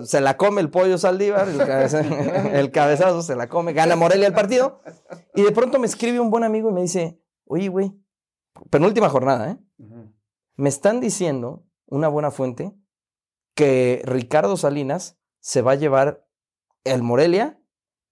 [0.00, 2.00] la, se la come el pollo Saldívar, el, cabeza-
[2.54, 4.80] el cabezazo se la come, gana Morelia el partido.
[5.34, 7.92] Y de pronto me escribe un buen amigo y me dice, oye, güey,
[8.70, 9.56] penúltima jornada, ¿eh?
[10.58, 12.74] Me están diciendo, una buena fuente,
[13.54, 16.26] que Ricardo Salinas se va a llevar
[16.82, 17.60] el Morelia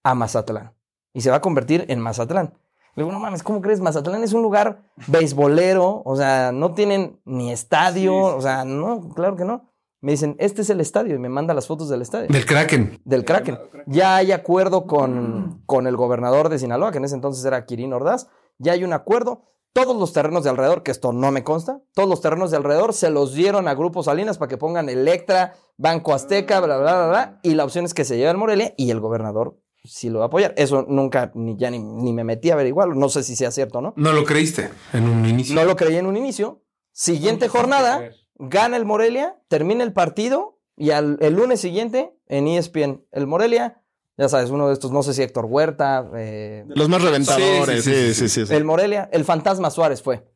[0.04, 0.72] a Mazatlán
[1.12, 2.54] y se va a convertir en Mazatlán.
[2.94, 3.80] Le digo, no mames, ¿cómo crees?
[3.80, 9.35] Mazatlán es un lugar beisbolero, o sea, no tienen ni estadio, o sea, no, claro
[9.35, 9.72] que no.
[10.00, 13.00] Me dicen, este es el estadio y me manda las fotos del estadio, Del Kraken.
[13.04, 13.59] del Kraken.
[13.87, 17.92] Ya hay acuerdo con, con el gobernador de Sinaloa, que en ese entonces era Kirin
[17.92, 18.28] Ordaz,
[18.59, 19.42] ya hay un acuerdo.
[19.77, 22.95] Todos los terrenos de alrededor, que esto no me consta, todos los terrenos de alrededor
[22.95, 27.09] se los dieron a Grupo Salinas para que pongan Electra, Banco Azteca, bla, bla, bla,
[27.09, 27.41] bla.
[27.43, 30.25] Y la opción es que se lleve al Morelia y el gobernador sí lo va
[30.25, 30.55] a apoyar.
[30.57, 32.95] Eso nunca, ni, ya ni, ni me metí a averiguarlo.
[32.95, 33.93] No sé si sea cierto o no.
[33.99, 35.55] No lo creíste en un inicio.
[35.55, 36.62] No lo creí en un inicio.
[36.93, 43.05] Siguiente jornada, gana el Morelia, termina el partido y al, el lunes siguiente en ESPN,
[43.12, 43.83] el Morelia,
[44.16, 47.90] ya sabes, uno de estos, no sé si Héctor Huerta, eh, Los más reventadores, Sí,
[47.92, 48.46] sí, sí, sí, sí.
[48.46, 48.55] sí.
[48.55, 50.26] el Morelia, el Fantasma Suárez fue.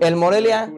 [0.00, 0.72] El Morelia,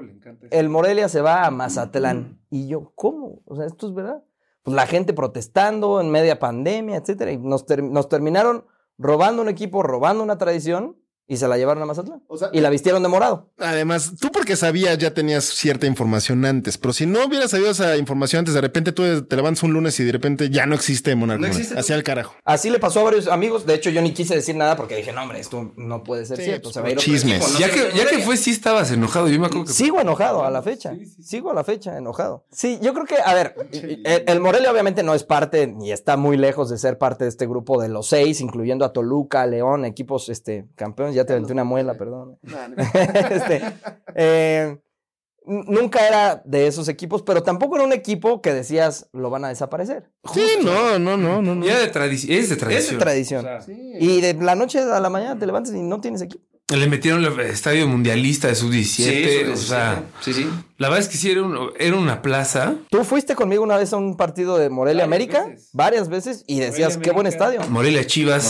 [0.51, 2.41] el Morelia se va a Mazatlán.
[2.51, 3.41] Y yo, ¿cómo?
[3.45, 4.25] O sea, esto es verdad.
[4.63, 7.31] Pues la gente protestando en media pandemia, etcétera.
[7.33, 8.65] Y nos, ter- nos terminaron
[8.99, 10.97] robando un equipo, robando una tradición
[11.31, 12.23] y se la llevaron a Mazatlán.
[12.27, 13.49] O sea, y la vistieron de morado.
[13.59, 17.97] Además, tú porque sabías ya tenías cierta información antes, pero si no hubieras sabido esa
[17.97, 21.15] información antes, de repente tú te levantas un lunes y de repente ya no existe
[21.15, 21.49] Monarca.
[21.77, 22.35] Hacia el carajo.
[22.45, 23.65] Así le pasó a varios amigos.
[23.65, 26.39] De hecho, yo ni quise decir nada porque dije, no, hombre, esto no puede ser
[26.39, 26.63] Sí, cierto.
[26.65, 27.53] pues, Se va a ir otro chismes.
[27.53, 29.29] no ya, que, ya que fue, sí estabas enojado.
[29.29, 29.73] Yo me acuerdo que.
[29.73, 30.93] Sigo enojado a la fecha.
[31.23, 32.45] Sigo a la fecha enojado.
[32.51, 36.17] Sí, yo creo que, a ver, el, el Morelia obviamente no es parte, ni está
[36.17, 39.85] muy lejos de ser parte de este grupo de los seis, incluyendo a Toluca, León,
[39.85, 41.15] equipos este, campeones.
[41.21, 42.39] Ya te aventé una muela, perdón.
[43.31, 43.63] Este,
[44.15, 44.79] eh,
[45.47, 49.49] nunca era de esos equipos, pero tampoco era un equipo que decías lo van a
[49.49, 50.11] desaparecer.
[50.33, 51.55] Sí, no, no, no, no.
[51.55, 51.67] no.
[51.67, 52.33] Ya de tradición.
[52.39, 53.47] Es de Es tradición.
[53.99, 56.45] Y de la noche a la mañana te levantas y no tienes equipo.
[56.75, 59.53] Le metieron el estadio mundialista de sub-17.
[59.53, 60.49] o sea, sí, sí.
[60.79, 62.77] la verdad es que sí era, un- era una plaza.
[62.91, 66.97] Tú fuiste conmigo una vez a un partido de Morelia América, varias veces, y decías,
[66.97, 67.61] qué buen estadio.
[67.71, 68.45] Morelia Chivas.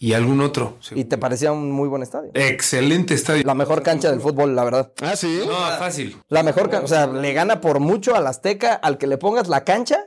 [0.00, 0.78] Y algún otro.
[0.94, 2.30] Y te parecía un muy buen estadio.
[2.34, 3.42] Excelente estadio.
[3.44, 4.92] La mejor cancha del fútbol, la verdad.
[5.02, 5.40] Ah, sí.
[5.44, 6.16] No, fácil.
[6.28, 9.64] La mejor, o sea, le gana por mucho al Azteca, al que le pongas la
[9.64, 9.98] cancha,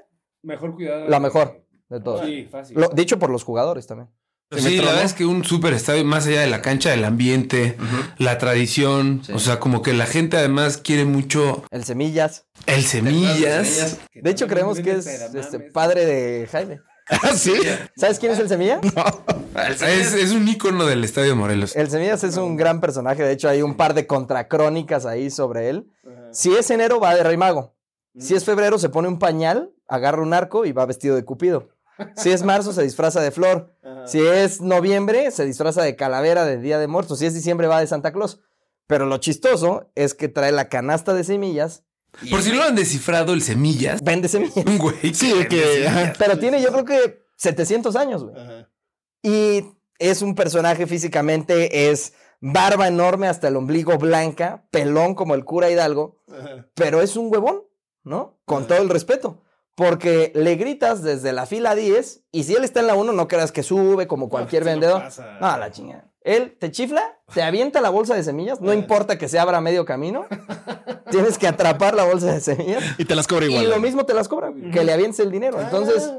[0.43, 1.09] Mejor cuidado.
[1.09, 2.25] la mejor de todas.
[2.25, 2.77] Sí, fácil.
[2.79, 4.09] Lo- dicho por los jugadores también.
[4.57, 7.77] Sí, la verdad es que un super estadio, más allá de la cancha, el ambiente,
[8.17, 9.21] la tradición.
[9.33, 12.47] O sea, como que la gente además quiere mucho El Semillas.
[12.65, 13.97] el semillas.
[14.13, 16.81] De hecho, creemos que es este, padre de Jaime.
[17.23, 17.53] Ah, sí.
[17.97, 18.79] ¿Sabes quién es el Semilla?
[19.69, 21.75] Es, es un ícono del estadio Morelos.
[21.75, 23.21] El Semillas es un gran personaje.
[23.21, 25.91] De hecho, hay un par de contracrónicas ahí sobre él.
[26.31, 27.75] Si es enero, va de Rey Mago.
[28.17, 31.67] Si es febrero, se pone un pañal, agarra un arco y va vestido de Cupido.
[32.15, 33.75] Si es marzo, se disfraza de flor.
[34.05, 37.19] Si es noviembre, se disfraza de calavera de Día de Muertos.
[37.19, 38.39] Si es diciembre, va de Santa Claus.
[38.87, 41.83] Pero lo chistoso es que trae la canasta de semillas.
[42.29, 44.01] Por si no lo han descifrado, el semillas.
[44.03, 44.65] Vende semillas.
[44.65, 45.13] Un güey.
[45.13, 45.87] Sí, que.
[45.87, 46.13] ajá.
[46.17, 48.35] Pero tiene, yo creo que 700 años, güey.
[49.23, 49.65] Y
[49.99, 55.69] es un personaje físicamente, es barba enorme hasta el ombligo blanca, pelón como el cura
[55.69, 56.17] Hidalgo,
[56.73, 57.63] pero es un huevón,
[58.03, 58.39] ¿no?
[58.45, 59.41] Con todo el respeto.
[59.75, 63.27] Porque le gritas desde la fila 10 y si él está en la 1, no
[63.27, 65.03] creas que sube como cualquier vendedor.
[65.39, 66.10] No, la chingada.
[66.23, 69.61] Él te chifla, te avienta la bolsa de semillas, no importa que se abra a
[69.61, 70.25] medio camino,
[71.09, 73.63] tienes que atrapar la bolsa de semillas Y te las cobra igual.
[73.63, 75.59] y lo mismo te las cobra, que le avientes el dinero.
[75.59, 76.11] Entonces,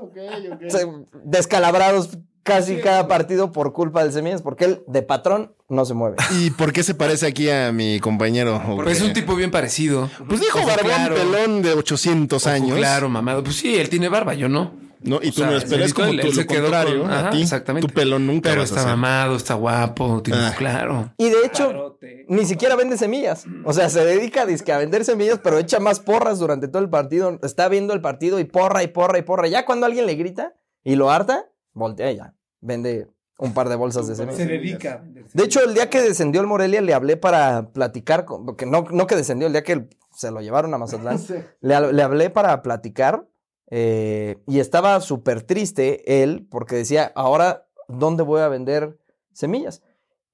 [0.68, 0.88] se-
[1.24, 2.10] descalabrados
[2.42, 6.16] casi cada partido por culpa del semillas, porque él de patrón no se mueve.
[6.40, 8.60] ¿Y por qué se parece aquí a mi compañero?
[8.82, 10.10] Pues es un tipo bien parecido.
[10.28, 12.76] Pues dijo Ojo barbón claro, pelón de 800 ojo años.
[12.76, 13.44] Claro, mamado.
[13.44, 14.72] Pues sí, él tiene barba, yo no.
[15.04, 15.16] ¿No?
[15.22, 16.62] Y O tú sea, no eres, pero es él- como él tú, se lo quedó
[16.62, 17.42] contrario con- a ti.
[17.42, 17.88] exactamente.
[17.88, 20.54] Tu pelón nunca Pero vas a está mamado, está guapo, tiene- Ah.
[20.56, 21.12] claro.
[21.18, 23.44] Y de hecho, ni siquiera vende semillas.
[23.64, 26.88] O sea, se dedica dizque, a vender semillas, pero echa más porras durante todo el
[26.90, 27.38] partido.
[27.42, 29.48] Está viendo el partido y porra y porra y porra.
[29.48, 32.34] Ya cuando alguien le grita y lo harta, voltea ya.
[32.60, 34.38] Vende un par de bolsas de semillas.
[34.38, 35.02] dedica.
[35.32, 38.84] De hecho, el día que descendió el Morelia, le hablé para platicar, con, porque no,
[38.90, 41.18] no que descendió, el día que se lo llevaron a Mazatlán,
[41.60, 43.26] le, le hablé para platicar
[43.74, 48.98] eh, y estaba súper triste él porque decía, ahora, ¿dónde voy a vender
[49.32, 49.82] semillas?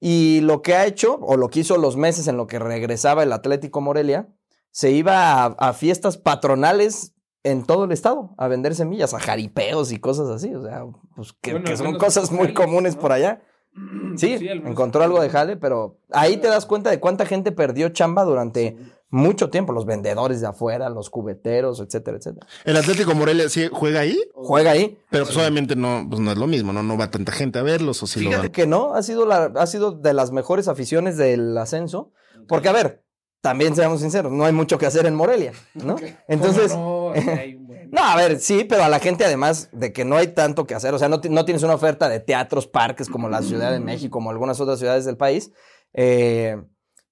[0.01, 3.23] Y lo que ha hecho, o lo que hizo los meses en lo que regresaba
[3.23, 4.27] el Atlético Morelia,
[4.71, 9.93] se iba a, a fiestas patronales en todo el estado a vender semillas, a jaripeos
[9.93, 10.83] y cosas así, o sea,
[11.15, 13.01] pues que, Bueno, que son cosas muy comunes ¿no?
[13.01, 13.41] por allá.
[14.17, 17.87] Sí, algunos encontró algo de jale, pero ahí te das cuenta de cuánta gente perdió
[17.87, 18.75] chamba durante
[19.11, 22.45] mucho tiempo, los vendedores de afuera, los cubeteros, etcétera, etcétera.
[22.63, 24.97] El Atlético Morelia sí juega ahí, Juega ahí.
[25.09, 26.83] pero pues obviamente no, pues no es lo mismo, ¿no?
[26.83, 28.51] No va tanta gente a verlos o si lo Fíjate van.
[28.51, 32.11] que no, ha sido, la, ha sido de las mejores aficiones del ascenso,
[32.47, 33.03] porque a ver,
[33.41, 35.95] también seamos sinceros, no hay mucho que hacer en Morelia, ¿no?
[36.27, 37.57] Entonces, No, sí
[37.91, 40.75] No, a ver, sí, pero a la gente además de que no hay tanto que
[40.75, 43.79] hacer, o sea, no, no tienes una oferta de teatros, parques como la Ciudad de
[43.79, 45.51] México, como algunas otras ciudades del país,
[45.93, 46.61] eh,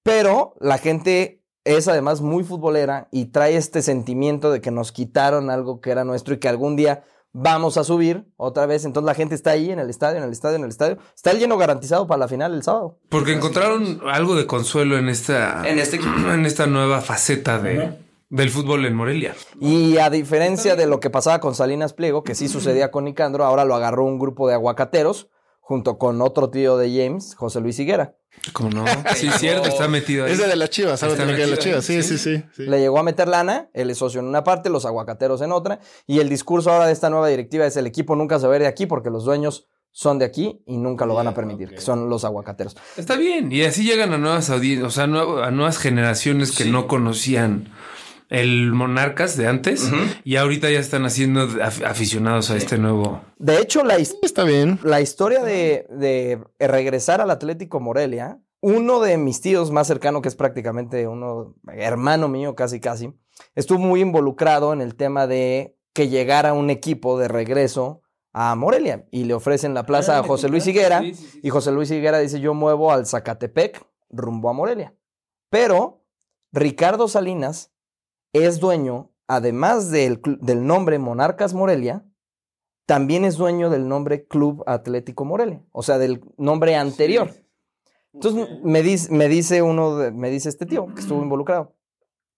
[0.03, 1.36] pero la gente
[1.75, 6.05] es además muy futbolera y trae este sentimiento de que nos quitaron algo que era
[6.05, 7.03] nuestro y que algún día
[7.33, 10.31] vamos a subir otra vez, entonces la gente está ahí en el estadio, en el
[10.31, 12.97] estadio, en el estadio, está el lleno garantizado para la final el sábado.
[13.09, 15.97] Porque encontraron algo de consuelo en esta, En este
[16.33, 17.97] en esta nueva faceta de,
[18.29, 19.35] del fútbol en Morelia.
[19.59, 23.45] Y a diferencia de lo que pasaba con Salinas Pliego, que sí sucedía con Nicandro,
[23.45, 25.27] ahora lo agarró un grupo de aguacateros
[25.67, 28.15] junto con otro tío de James, José Luis Higuera.
[28.53, 28.85] Como no,
[29.17, 30.31] sí, es cierto, está metido ahí.
[30.31, 31.17] Es de las chivas, ¿sabes?
[31.17, 31.83] Ver las chivas.
[31.83, 32.41] Sí, sí, sí.
[32.55, 32.63] sí.
[32.63, 35.81] Le llegó a meter lana, él es socio en una parte, los aguacateros en otra,
[36.05, 38.55] y el discurso ahora de esta nueva directiva es el equipo nunca se va a
[38.55, 41.71] ir de aquí porque los dueños son de aquí y nunca lo van a permitir,
[41.71, 42.77] que son los aguacateros.
[42.95, 46.87] Está bien, y así llegan a nuevas audiencias, o sea, a nuevas generaciones que no
[46.87, 47.73] conocían
[48.29, 49.89] el Monarcas de antes
[50.23, 53.21] y ahorita ya están haciendo af- aficionados a este nuevo.
[53.37, 54.79] De hecho, la, Está bien.
[54.83, 60.27] la historia de, de regresar al Atlético Morelia, uno de mis tíos más cercano, que
[60.29, 63.13] es prácticamente uno, hermano mío casi casi,
[63.55, 68.01] estuvo muy involucrado en el tema de que llegara un equipo de regreso
[68.33, 72.19] a Morelia y le ofrecen la plaza a José Luis Higuera y José Luis Higuera
[72.19, 74.93] dice yo muevo al Zacatepec rumbo a Morelia.
[75.49, 76.03] Pero
[76.51, 77.71] Ricardo Salinas
[78.33, 80.21] es dueño, además del,
[80.65, 82.05] nombre Monarcas Morelia,
[82.85, 87.31] también es dueño del nombre Club Atlético Morelia, o sea, del nombre anterior.
[88.13, 91.75] Entonces me, dice, me dice uno, de- me dice este tío que estuvo involucrado.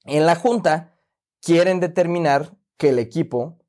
[0.05, 0.95] En la junta
[1.41, 3.59] quieren determinar que el equipo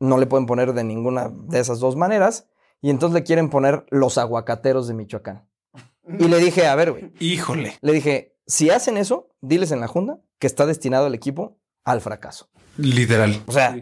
[0.00, 2.48] no le pueden poner de ninguna de esas dos maneras
[2.82, 5.48] y entonces le quieren poner los aguacateros de Michoacán.
[6.18, 7.74] Y le dije, a ver, güey, Híjole.
[7.80, 12.00] le dije, si hacen eso, diles en la junta que está destinado el equipo al
[12.00, 12.48] fracaso.
[12.76, 13.42] Literal.
[13.46, 13.76] O sea,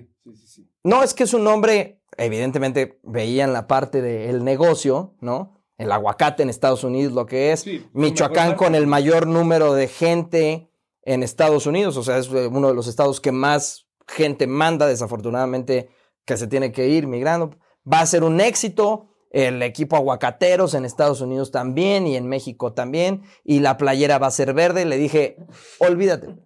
[0.82, 5.60] no es que es un nombre, evidentemente veían la parte del negocio, ¿no?
[5.78, 7.64] El aguacate en Estados Unidos, lo que es.
[7.92, 10.70] Michoacán con el mayor número de gente
[11.02, 14.86] en Estados Unidos, o sea, es eh, uno de los estados que más gente manda,
[14.86, 15.90] desafortunadamente,
[16.24, 17.50] que se tiene que ir migrando.
[17.90, 19.13] Va a ser un éxito.
[19.34, 23.22] El equipo aguacateros en Estados Unidos también y en México también.
[23.42, 24.84] Y la playera va a ser verde.
[24.84, 25.36] Le dije,
[25.78, 26.36] olvídate.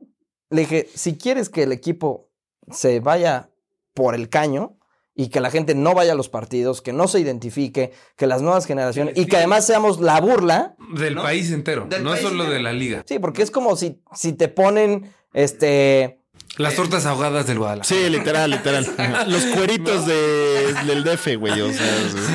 [0.49, 2.31] Le dije, si quieres que el equipo
[2.71, 3.51] se vaya
[3.93, 4.79] por el caño
[5.15, 8.41] y que la gente no vaya a los partidos, que no se identifique, que las
[8.41, 10.75] nuevas generaciones y que además seamos la burla.
[10.97, 12.55] Del país entero, Del no país solo entero.
[12.55, 13.03] de la liga.
[13.07, 16.21] Sí, porque es como si, si te ponen este
[16.57, 17.85] Las tortas ahogadas del Guadalajara.
[18.01, 18.87] Sí, literal, literal.
[19.29, 21.61] Los cueritos de, del DF, güey.
[21.61, 21.87] O sea,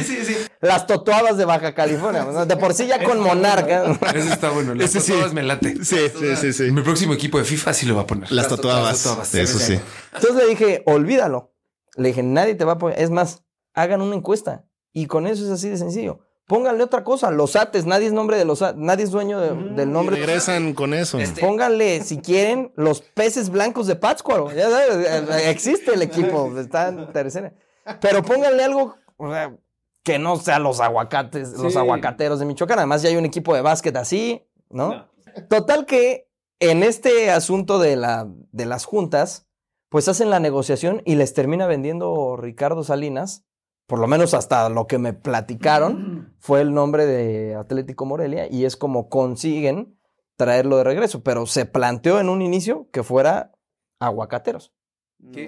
[0.04, 0.36] sí.
[0.64, 2.24] Las totoadas de Baja California.
[2.24, 2.46] ¿no?
[2.46, 3.86] De por sí ya con Monarca.
[4.16, 4.74] Ese está bueno.
[4.74, 5.12] Las Ese sí.
[5.12, 5.76] tatuadas me late.
[5.84, 6.72] Sí, sí, sí, sí.
[6.72, 8.32] Mi próximo equipo de FIFA sí lo va a poner.
[8.32, 9.04] Las tatuabas.
[9.04, 9.36] tatuabas.
[9.36, 9.80] Eso sí.
[10.14, 11.54] Entonces le dije, olvídalo.
[11.96, 13.00] Le dije, nadie te va a apoyar.
[13.00, 14.66] Es más, hagan una encuesta.
[14.94, 16.20] Y con eso es así de sencillo.
[16.46, 19.76] Pónganle otra cosa, los ates, nadie es nombre de los a- nadie es dueño de-
[19.76, 20.18] del nombre.
[20.18, 21.18] Regresan con eso.
[21.40, 24.52] Pónganle, si quieren, los peces blancos de Pátzcuaro.
[24.52, 27.54] Ya sabes, eh, existe el equipo, está en tercera.
[28.02, 29.56] Pero pónganle algo o sea,
[30.04, 32.80] que no sea los aguacates, los aguacateros de Michoacán.
[32.80, 35.08] Además, ya hay un equipo de básquet así, ¿no?
[35.50, 39.48] Total que en este asunto de, la, de las juntas,
[39.90, 43.46] pues hacen la negociación y les termina vendiendo Ricardo Salinas,
[43.88, 48.66] por lo menos hasta lo que me platicaron, fue el nombre de Atlético Morelia y
[48.66, 49.98] es como consiguen
[50.36, 53.52] traerlo de regreso, pero se planteó en un inicio que fuera
[54.00, 54.74] aguacateros.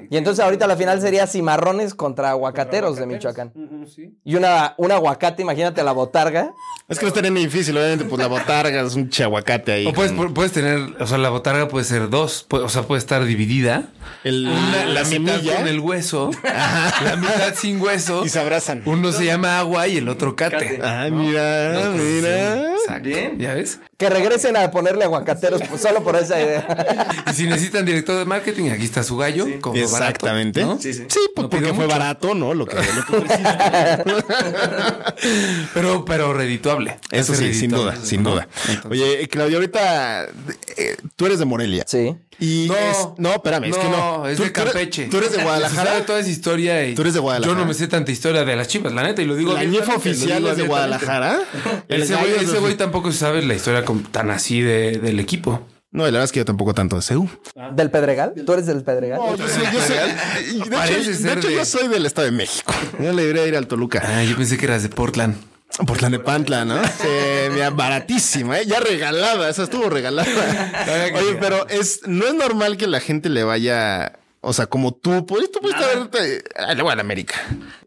[0.09, 3.51] Y entonces ahorita la final sería cimarrones contra aguacateros de Michoacán.
[4.23, 6.51] Y una, un aguacate, imagínate la botarga.
[6.88, 9.85] Es que no estaría ni difícil, obviamente, pues la botarga es un chiaguacate ahí.
[9.88, 12.99] O puedes, con puedes tener, o sea, la botarga puede ser dos, o sea, puede
[12.99, 13.89] estar dividida.
[14.23, 18.23] el- Una- la, la mitad semilla con el hueso, la mitad sin hueso.
[18.25, 18.81] y se abrazan.
[18.85, 20.79] Uno se llama agua y el otro cate.
[20.83, 22.71] Ah, mira, Dos cosas mira.
[22.73, 23.09] Exacto.
[23.38, 23.79] ¿Ya ves?
[23.97, 26.65] Que regresen a ponerle aguacateros pues, solo por esa idea.
[27.31, 29.45] Y si necesitan director de marketing, aquí está su gallo.
[29.71, 30.62] Barato, Exactamente.
[30.63, 30.80] ¿no?
[30.80, 31.88] Sí, pues No porque fue mucho.
[31.88, 32.54] barato, ¿no?
[32.54, 34.15] Lo que, lo que.
[35.73, 36.97] Pero, pero redituable.
[37.12, 38.47] Eso Es sí, sin duda, sin duda.
[38.89, 40.25] Oye, Claudio, ahorita
[40.78, 41.84] eh, tú eres de Morelia.
[41.88, 42.15] Sí.
[42.39, 44.28] Y No, es- no, espérame, es que no.
[44.28, 45.06] es Tú- de Campeche.
[45.06, 46.06] Tú eres de Se sabe Guadalajara.
[46.06, 46.86] toda esa historia.
[46.88, 47.54] y Tú eres de Guadalajara.
[47.58, 49.63] Yo no me sé tanta historia de las chivas, la neta, y lo digo La
[49.63, 50.63] ñefa oficial es de.
[50.63, 51.39] Guadalajara.
[51.88, 52.15] El Ese
[52.60, 55.65] güey, tampoco sabe la historia tan así de- del equipo.
[55.95, 57.27] No, la verdad es que yo tampoco tanto de CEU.
[57.73, 58.34] ¿Del Pedregal?
[58.45, 59.17] ¿Tú eres del Pedregal?
[59.19, 59.95] No, yo soy, yo soy.
[60.58, 62.73] y De hecho, de de- yo soy del Estado de México.
[62.99, 64.01] Yo le debería ir al Toluca.
[64.05, 65.36] Ah, yo pensé que eras de Portland.
[65.88, 66.81] Por la Nepantla, ¿no?
[66.84, 67.08] Sí,
[67.51, 68.65] mira, baratísima, ¿eh?
[68.65, 70.27] Ya regalada, esa estuvo regalada.
[71.15, 75.25] Oye, pero es, no es normal que la gente le vaya, o sea, como tú,
[75.25, 77.36] pues tú pudiste haberte, ah, le voy a la América.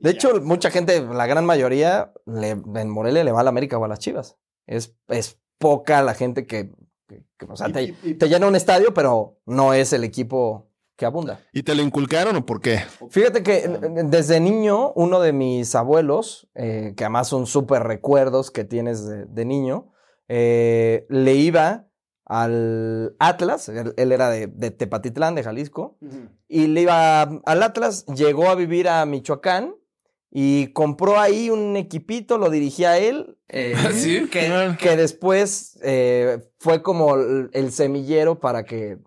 [0.00, 3.78] De hecho, mucha gente, la gran mayoría, le- en Morelia le va a la América
[3.78, 4.36] o a las Chivas.
[4.66, 6.70] Es, es poca la gente que,
[7.08, 10.66] que- que, o sea, te, te llena un estadio, pero no es el equipo
[10.96, 11.40] que abunda.
[11.52, 12.80] ¿Y te lo inculcaron o por qué?
[13.10, 13.70] Fíjate que eh,
[14.04, 19.24] desde niño, uno de mis abuelos, eh, que además son súper recuerdos que tienes de,
[19.26, 19.92] de niño,
[20.28, 21.86] eh, le iba
[22.26, 25.96] al Atlas, él, él era de, de Tepatitlán, de Jalisco,
[26.46, 29.74] y le iba al Atlas, llegó a vivir a Michoacán
[30.30, 34.28] y compró ahí un equipito, lo dirigía él, eh, ¿Ah, sí?
[34.30, 38.98] que, que después eh, fue como el, el semillero para que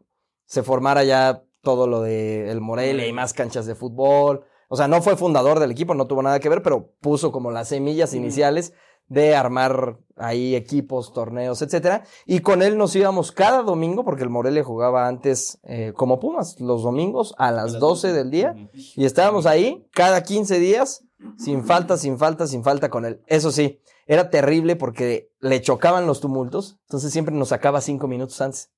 [0.46, 4.44] se formara ya todo lo de el Morelia y más canchas de fútbol.
[4.68, 7.52] O sea, no fue fundador del equipo, no tuvo nada que ver, pero puso como
[7.52, 8.74] las semillas iniciales
[9.12, 12.06] de armar ahí equipos, torneos, etcétera.
[12.26, 16.58] Y con él nos íbamos cada domingo, porque el Morelia jugaba antes eh, como Pumas,
[16.62, 18.56] los domingos a las 12 del día.
[18.96, 21.04] Y estábamos ahí cada 15 días,
[21.38, 23.22] sin falta, sin falta, sin falta con él.
[23.28, 28.40] Eso sí, era terrible porque le chocaban los tumultos, entonces siempre nos sacaba cinco minutos
[28.42, 28.72] antes.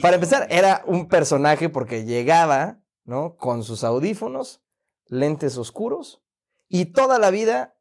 [0.00, 3.36] Para empezar, era un personaje porque llegaba, ¿no?
[3.36, 4.62] Con sus audífonos,
[5.06, 6.22] lentes oscuros
[6.68, 7.76] y toda la vida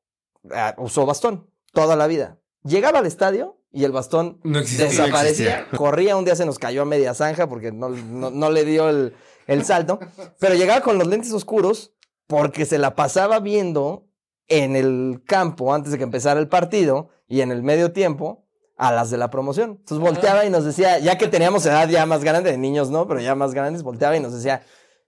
[0.54, 2.40] ah, usó bastón, toda la vida.
[2.64, 4.88] Llegaba al estadio y el bastón No existía.
[4.88, 5.68] desaparecía.
[5.78, 8.90] Corría, un día se nos cayó a media zanja porque no, no- no le dio
[8.90, 9.16] el,
[9.48, 10.00] el salto,
[10.40, 11.94] pero llegaba con los lentes oscuros
[12.32, 14.08] porque se la pasaba viendo
[14.48, 18.94] en el campo antes de que empezara el partido y en el medio tiempo a
[18.94, 19.72] las de la promoción.
[19.82, 23.06] Entonces volteaba y nos decía, ya que teníamos edad ya más grande, de niños no,
[23.06, 24.64] pero ya más grandes, volteaba y nos decía,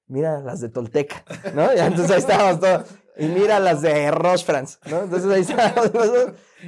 [0.08, 1.24] mira las de Tolteca,
[1.56, 1.74] ¿no?
[1.74, 2.90] Y entonces ahí estábamos todos.
[3.18, 5.04] Y mira las de Roche France, ¿no?
[5.04, 5.92] Entonces ahí estábamos.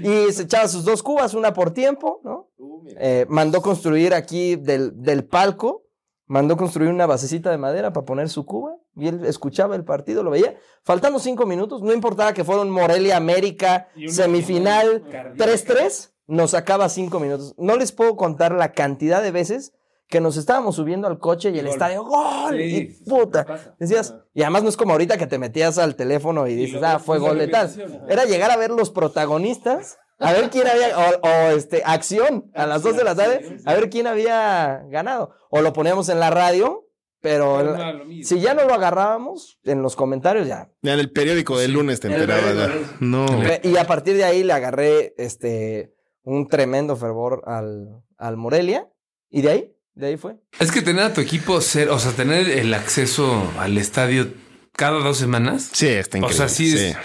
[0.02, 2.50] Y se echaba sus dos cubas, una por tiempo, ¿no?
[2.98, 5.84] Eh, mandó construir aquí del, del palco,
[6.28, 10.24] mandó construir una basecita de madera para poner su cuba y él escuchaba el partido,
[10.24, 10.58] lo veía.
[10.84, 15.04] Faltando cinco minutos, no importaba que fuera un Morelia América, semifinal
[15.38, 17.54] 3-3, nos sacaba cinco minutos.
[17.58, 19.74] No les puedo contar la cantidad de veces
[20.08, 22.62] que nos estábamos subiendo al coche y el estadio, ¡gol!
[22.62, 23.76] y puta.
[23.80, 27.00] Decías, y además no es como ahorita que te metías al teléfono y dices, ah,
[27.00, 28.06] fue gol de tal.
[28.08, 32.68] Era llegar a ver los protagonistas, a ver quién había, o, o, este, acción a
[32.68, 35.32] las 2 de la tarde, a ver quién había ganado.
[35.50, 36.85] O lo poníamos en la radio,
[37.26, 40.70] pero si ya no lo agarrábamos, en los comentarios ya.
[40.84, 42.56] Ya en el periódico del lunes te enterabas.
[42.56, 42.70] ya.
[43.00, 43.26] No.
[43.64, 45.92] Y a partir de ahí le agarré este
[46.24, 48.88] un tremendo fervor al, al Morelia.
[49.32, 50.36] Y de ahí, de ahí fue.
[50.60, 54.28] Es que tener a tu equipo ser, o sea, tener el acceso al estadio
[54.74, 55.70] cada dos semanas.
[55.74, 56.38] Sí, está O increíble.
[56.38, 56.96] sea, sí, es,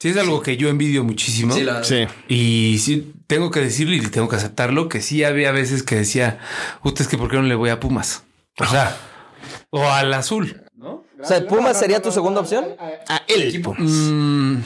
[0.00, 1.54] sí es algo que yo envidio muchísimo.
[1.82, 2.06] Sí.
[2.28, 6.38] Y sí, tengo que decirlo y tengo que aceptarlo que sí había veces que decía,
[6.82, 8.24] usted es que ¿por qué no le voy a Pumas?
[8.60, 8.96] O sea,
[9.70, 10.62] o al azul.
[10.80, 12.64] O sea, ¿Pumas sería tu segunda opción?
[13.08, 13.74] A el equipo.
[13.76, 14.62] Mm,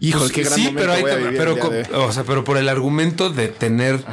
[0.00, 4.04] Híjole, Pues, sí, pero, vivir pero, o sea, pero por el argumento de tener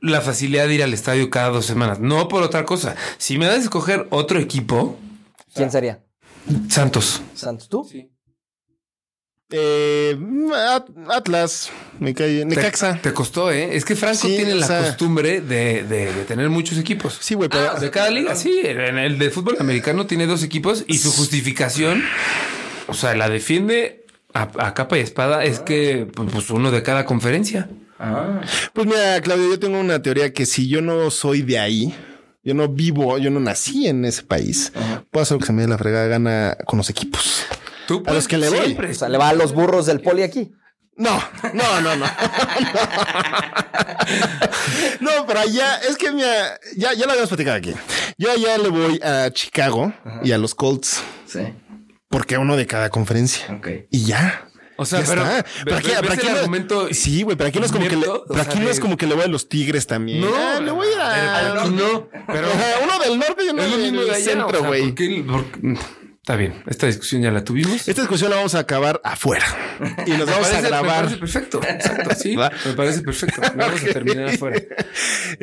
[0.00, 2.94] la facilidad de ir al estadio cada dos semanas, no por otra cosa.
[3.18, 4.96] Si me das a escoger otro equipo,
[5.54, 6.04] ¿Quién sería?
[6.68, 7.22] Santos.
[7.34, 7.88] Santos, ¿tú?
[9.50, 10.18] Eh,
[10.54, 11.70] At- Atlas,
[12.00, 12.38] me cae.
[12.40, 12.98] Te, Necaxa.
[13.00, 13.76] te costó, ¿eh?
[13.76, 17.16] Es que Franco Sí, tiene o la sea- costumbre de, de- de tener muchos equipos.
[17.20, 17.72] Sí, güey, pero.
[17.76, 18.60] Ah, de cada liga, sí.
[18.64, 22.02] En el de fútbol americano tiene dos equipos y su justificación,
[22.88, 27.04] o sea, la defiende a, a capa y espada, es que pues uno de cada
[27.04, 27.68] conferencia.
[28.74, 31.94] Pues mira, Claudio, yo tengo una teoría que si yo no soy de ahí,
[32.44, 34.72] yo no vivo, yo no nací en ese país,
[35.10, 37.44] puedo hacer lo que se me dé la fregada gana con los equipos.
[37.86, 38.58] Tú, A los que le voy.
[38.58, 38.90] siempre.
[38.90, 40.52] O sea, le va a los burros del poli aquí.
[40.98, 41.22] No,
[41.52, 42.06] no, no, no.
[45.00, 47.74] no, pero allá, es que mira, ya, ya lo habíamos platicado aquí.
[48.18, 51.40] Yo allá le voy a Chicago y a los Colts, Sí.
[52.08, 53.46] porque uno de cada conferencia.
[53.54, 53.68] Ok.
[53.90, 54.48] Y ya.
[54.78, 55.44] O sea, Ya pero, está.
[55.64, 57.96] Pero aquí, pero aquí el no- argumento Sí, güey, pero aquí no es como que
[57.96, 60.20] le, pero aquí no es como que le voy a los Tigres también.
[60.20, 62.48] No, Ah, le voy a no, pero
[62.84, 64.84] uno del norte y uno del centro, o sea,
[66.34, 66.48] güey.
[66.48, 67.86] ¿por qué- por qué- Está bien, esta discusión ya la tuvimos.
[67.88, 69.44] Esta discusión la vamos a acabar afuera
[70.06, 70.96] y nos Me vamos parece- a Me grabar.
[71.04, 71.60] parece perfecto.
[71.62, 72.34] Exacto, sí.
[72.34, 72.50] Va.
[72.64, 73.40] Me parece perfecto.
[73.56, 74.60] Vamos a terminar afuera.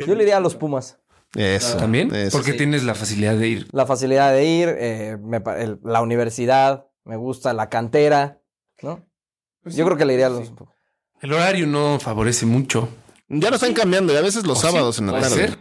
[0.06, 0.98] Yo le iría a los Pumas.
[1.34, 1.78] Eso.
[1.78, 2.14] ¿También?
[2.14, 2.36] eso.
[2.36, 3.68] Porque tienes la facilidad de ir.
[3.72, 8.40] La facilidad de ir, eh, me el- la universidad, me gusta la cantera,
[8.82, 9.04] ¿no?
[9.64, 10.52] Yo creo que le iría a los
[11.22, 12.88] El horario no favorece mucho.
[13.28, 14.66] Ya lo están cambiando y a veces los ¿O sí?
[14.68, 15.48] sábados en la Puede tarde.
[15.48, 15.58] ser.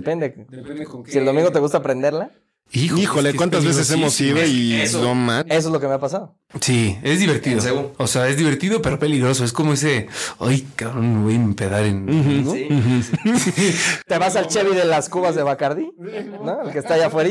[0.00, 0.46] Depende.
[0.50, 1.12] Depende con qué.
[1.12, 2.30] Si el domingo te gusta aprenderla,
[2.72, 5.00] Híjole, ¿cuántas veces hemos ido y Eso.
[5.00, 5.46] no man?
[5.48, 6.36] eso es lo que me ha pasado.
[6.60, 7.92] Sí, es divertido.
[7.96, 9.44] O sea, es divertido, pero peligroso.
[9.44, 10.08] Es como ese,
[10.40, 12.44] ay, cabrón, me voy a empedar en.
[12.44, 12.52] ¿no?
[12.52, 12.68] Sí.
[14.06, 15.90] Te vas al Chevy de las cubas de Bacardi,
[16.42, 16.62] ¿no?
[16.62, 17.26] El que está allá afuera.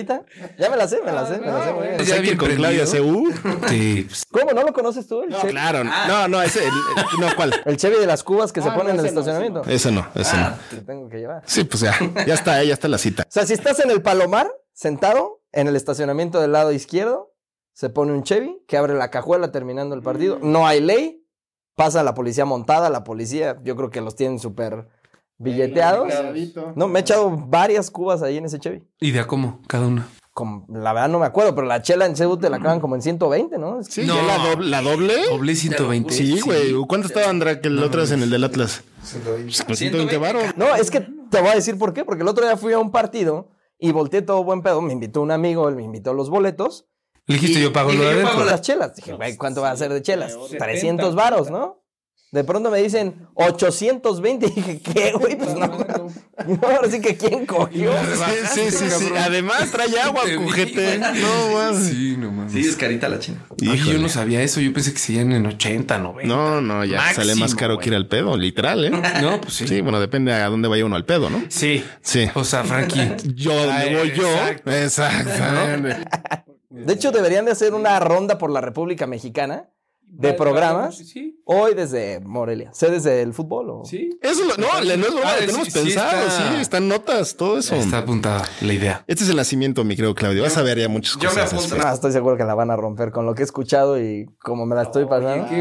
[0.59, 1.95] Ya me la sé, me la sé, me la sé muy bien.
[1.97, 2.55] Pues Ya ir bien con.
[2.55, 3.33] Claudia CU.
[3.67, 4.51] Sí, pues, ¿Cómo?
[4.51, 5.21] ¿No lo conoces tú?
[5.23, 5.51] El, Chevy?
[5.51, 5.83] Claro.
[5.83, 6.59] No, no, ese.
[6.59, 7.53] el- el- no, ¿cuál?
[7.65, 9.61] El Chevy de las cubas que se pone en el estacionamiento.
[9.67, 10.53] Ese no, ese no.
[10.69, 11.43] Te tengo que llevar.
[11.45, 11.93] Sí, pues ya.
[12.27, 13.23] Ya está, ya está la cita.
[13.23, 17.33] O sea, si estás en el Palomar, sentado en el estacionamiento del lado izquierdo,
[17.73, 20.37] se pone un Chevy que abre la cajuela terminando el partido.
[20.41, 21.21] No hay ley.
[21.75, 22.89] Pasa la policía montada.
[22.89, 24.87] La policía, yo creo que los tienen súper
[25.37, 26.07] billeteados.
[26.75, 28.87] No, me he echado varias cubas ahí en ese Chevy.
[28.99, 29.61] ¿Y de a cómo?
[29.67, 30.07] Cada una.
[30.33, 32.95] Como- la verdad no me acuerdo, pero la chela en Cebu te la acaban como
[32.95, 33.79] en 120, ¿no?
[33.79, 34.21] Es- Sí, No.
[34.21, 34.69] la doble.
[34.69, 35.13] ¿La doble?
[35.29, 36.13] Doble 120.
[36.13, 36.73] Sí, güey.
[36.87, 38.83] ¿Cuánto estaba Andra que el otro es en el del Atlas?
[39.03, 39.75] 120.
[39.75, 40.43] 120 baros.
[40.57, 42.03] No, es que te voy a decir por qué.
[42.03, 43.47] Porque el otro día fui a un partido
[43.79, 44.81] y volteé todo buen pedo.
[44.81, 46.87] Me invitó un amigo, él me invitó los boletos.
[47.27, 48.95] Le dijiste, yo pago lo de las chelas.
[48.95, 50.37] Dije, güey, ¿cuánto va a ser de chelas?
[50.57, 51.84] 300 varos, ¿no?
[52.35, 54.47] De pronto me dicen 820.
[54.55, 55.37] Dije, ¿qué, güey?
[55.37, 55.67] Pues no.
[55.67, 57.93] No, ahora sí que ¿quién cogió?
[58.53, 59.05] Sí, sí, sí, sí.
[59.17, 60.97] Además trae agua, Te vi, cojete.
[60.99, 61.21] güey.
[61.21, 61.87] No, mames.
[61.87, 62.51] Sí, no mames.
[62.51, 63.45] Sí, es carita la china.
[63.61, 64.59] Ay, yo no sabía eso.
[64.59, 66.27] Yo pensé que seguían en 80, 90.
[66.27, 68.91] No, no, ya Máximo, sale más caro que ir al pedo, literal, ¿eh?
[69.21, 69.65] No, pues sí.
[69.65, 71.41] Sí, bueno, depende a dónde vaya uno al pedo, ¿no?
[71.47, 71.85] Sí.
[72.01, 72.27] Sí.
[72.33, 73.15] O sea, Frankie.
[73.33, 74.27] Yo, donde Ay, voy yo.
[74.27, 74.71] exacto.
[74.71, 76.05] Exactamente.
[76.69, 79.69] De hecho, deberían de hacer una ronda por la República Mexicana
[80.17, 80.97] de programas.
[80.97, 81.41] Sí.
[81.47, 82.71] Hoy desde Morelia.
[82.73, 83.83] ¿Sé desde el fútbol o...?
[83.85, 84.09] Sí.
[84.19, 86.87] Eso lo- no, le- no es broma, Ah, tenemos sí, sí pensado, está- sí, están
[86.87, 87.75] notas, todo eso.
[87.75, 89.03] Está apuntada la idea.
[89.05, 90.41] Este es el nacimiento, mi querido Claudio.
[90.41, 91.53] Vas a ver ya muchas yo me cosas.
[91.53, 91.77] apunto.
[91.77, 94.65] No, estoy seguro que la van a romper con lo que he escuchado y como
[94.65, 95.47] me la estoy pasando.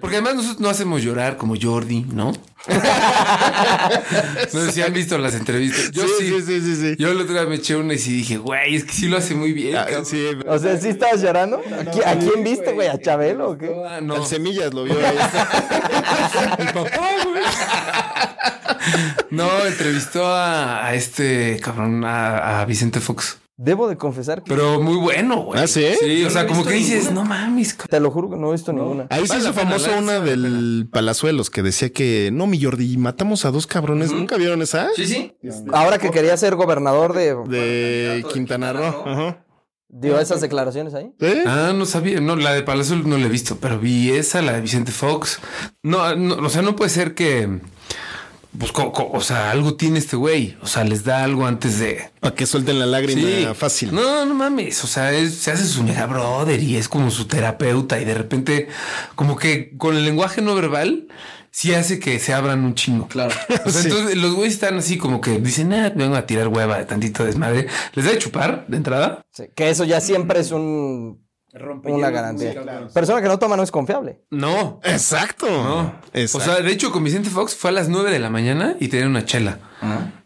[0.00, 2.32] Porque además nosotros no hacemos llorar como Jordi, ¿no?
[4.52, 5.90] no sé si han visto las entrevistas.
[5.92, 6.28] Yo sí.
[6.28, 6.96] sí, sí, sí, sí.
[6.98, 9.16] Yo el otro día me eché una y sí dije, güey, es que sí lo
[9.16, 9.76] hace muy bien.
[9.76, 9.86] Ah,
[10.48, 11.56] O sea, ¿sí estabas llorando?
[11.58, 12.88] ¿A qui- ¿A quién viste, güey?
[12.88, 13.68] ¿A Chabelo o qué?
[13.90, 14.16] Ah, no.
[14.16, 15.18] El semillas lo vio ahí.
[16.58, 17.42] El papá, güey.
[19.30, 23.38] No, entrevistó a, a este cabrón, a, a Vicente Fox.
[23.56, 24.48] Debo de confesar que...
[24.48, 25.60] Pero muy bueno, güey.
[25.60, 25.84] ¿Ah, sí?
[26.00, 27.22] Sí, o sea, como que dices, ninguna.
[27.22, 27.74] no mames.
[27.74, 27.88] cabrón.
[27.90, 29.06] Te lo juro que no he visto ninguna.
[29.10, 33.50] Ahí se hizo famosa una del Palazuelos que decía que no, mi Jordi, matamos a
[33.50, 34.12] dos cabrones.
[34.12, 34.88] ¿Nunca vieron esa?
[34.96, 35.34] Sí, sí.
[35.72, 37.34] Ahora que quería ser gobernador de...
[37.34, 39.04] De Quintana Roo.
[39.06, 39.44] Ajá.
[39.92, 41.10] ¿Dio esas declaraciones ahí?
[41.20, 41.44] ¿Eh?
[41.46, 42.20] Ah, no sabía.
[42.20, 45.40] No, la de Palacio no la he visto, pero vi esa, la de Vicente Fox.
[45.82, 47.58] No, no o sea, no puede ser que.
[48.58, 50.56] Pues, co- co- o sea, algo tiene este güey.
[50.60, 52.10] O sea, les da algo antes de.
[52.20, 53.46] Para que suelten la lágrima Sí.
[53.54, 53.94] fácil.
[53.94, 54.82] No, no mames.
[54.82, 58.00] O sea, es- se hace su mega brother y es como su terapeuta.
[58.00, 58.68] Y de repente,
[59.14, 61.06] como que con el lenguaje no verbal,
[61.50, 63.08] sí hace que se abran un chingo.
[63.08, 63.34] Claro.
[63.64, 63.88] O sea, Sí.
[63.88, 67.24] entonces los güeyes están así como que dicen, ah, vengo a tirar hueva de tantito
[67.24, 67.66] desmadre.
[67.94, 69.22] Les da de chupar de entrada.
[69.32, 71.28] Sí, que eso ya siempre es un...
[71.82, 72.54] Una garantía.
[72.94, 74.20] Persona que no toma no es confiable.
[74.30, 75.48] No, Exacto.
[75.50, 75.94] No.
[76.14, 76.38] Exacto.
[76.38, 78.86] O sea, de hecho, con Vicente Fox fue a las 9 de la mañana y
[78.86, 79.58] tenía una chela.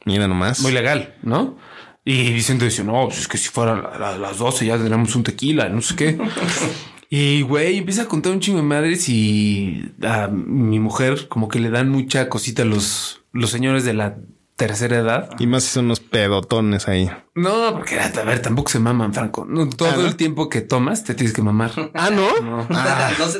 [0.04, 0.60] Mira nomás.
[0.60, 1.56] Muy legal, ¿no?
[2.04, 5.22] Y Vicente dice, no, pues es que si fuera a las 12 ya tenemos un
[5.22, 6.18] tequila, no sé qué.
[7.10, 11.60] Y güey, empieza a contar un chingo de madres y a mi mujer como que
[11.60, 14.18] le dan mucha cosita a los, los señores de la
[14.56, 15.30] tercera edad.
[15.38, 17.10] Y más si son unos pedotones ahí.
[17.36, 19.44] No, porque a ver, tampoco se maman, Franco.
[19.44, 20.06] No, todo Ah, ¿no?
[20.06, 21.72] el tiempo que tomas te tienes que mamar.
[21.92, 22.28] Ah, ¿no?
[22.40, 22.68] No.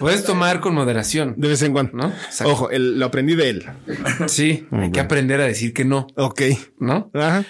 [0.00, 1.34] Puedes tomar con moderación.
[1.36, 1.92] De vez en cuando.
[1.96, 2.08] ¿No?
[2.08, 2.52] Exacto.
[2.52, 3.66] Ojo, el- lo aprendí de él.
[4.26, 6.42] Sí, hay que aprender a decir que no, Ok.
[6.80, 7.10] ¿no?
[7.14, 7.44] Ajá.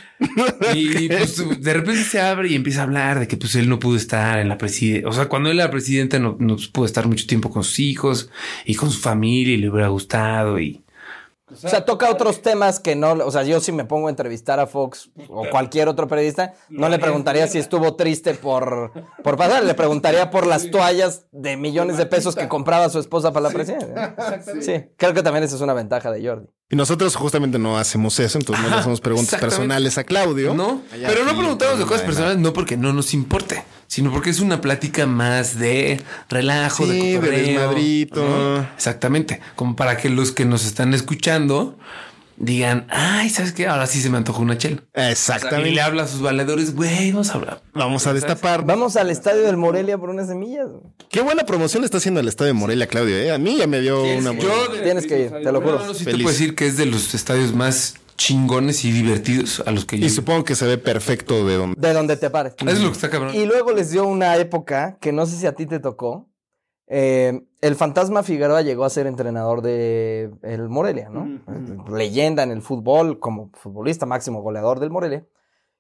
[0.75, 3.79] Y pues de repente se abre y empieza a hablar de que pues él no
[3.79, 5.09] pudo estar en la presidencia.
[5.09, 8.31] O sea, cuando él era presidente no, no pudo estar mucho tiempo con sus hijos
[8.67, 10.84] y con su familia y le hubiera gustado y...
[11.53, 14.61] O sea, toca otros temas que no, o sea, yo si me pongo a entrevistar
[14.61, 18.93] a Fox o cualquier otro periodista, no le preguntaría si estuvo triste por,
[19.23, 23.33] por pasar, le preguntaría por las toallas de millones de pesos que compraba su esposa
[23.33, 24.17] para la presidencia.
[24.61, 26.49] Sí, creo que también esa es una ventaja de Jordi.
[26.71, 30.55] Y nosotros justamente no hacemos eso, entonces no le hacemos preguntas personales a Claudio.
[30.55, 34.31] No, Allá pero no preguntamos de cosas personales, no porque no nos importe, sino porque
[34.31, 38.25] es una plática más de relajo, Sí, de de cotorreo, desmadrito.
[38.27, 38.61] ¿no?
[38.75, 41.79] Exactamente, como para que los que nos están escuchando
[42.37, 43.67] digan, ay, ¿sabes qué?
[43.67, 44.83] Ahora sí se me antojó una chela.
[44.97, 45.71] Y Exactamente.
[45.73, 47.63] le habla a sus valedores, güey, vamos a hablar.
[47.75, 48.65] Vamos a destapar.
[48.65, 50.67] Vamos al estadio del Morelia por unas semillas.
[51.11, 53.17] Qué buena promoción le está haciendo al estadio de Morelia, Claudio.
[53.17, 53.31] ¿eh?
[53.33, 54.33] A mí ya me dio una.
[54.33, 55.79] Yo de- Tienes que ir, te lo juro.
[55.79, 56.23] No, no, sí te Feliz.
[56.25, 60.07] puedo decir que es de los estadios más chingones y divertidos a los que yo.
[60.07, 61.81] Y supongo que se ve perfecto de donde.
[61.81, 62.55] De donde te pares.
[62.65, 63.35] Es lo que está cabrón.
[63.35, 66.29] Y luego les dio una época que no sé si a ti te tocó.
[66.87, 71.41] eh, el fantasma Figueroa llegó a ser entrenador de el Morelia, ¿no?
[71.91, 75.27] Leyenda en el fútbol, como futbolista máximo goleador del Morelia.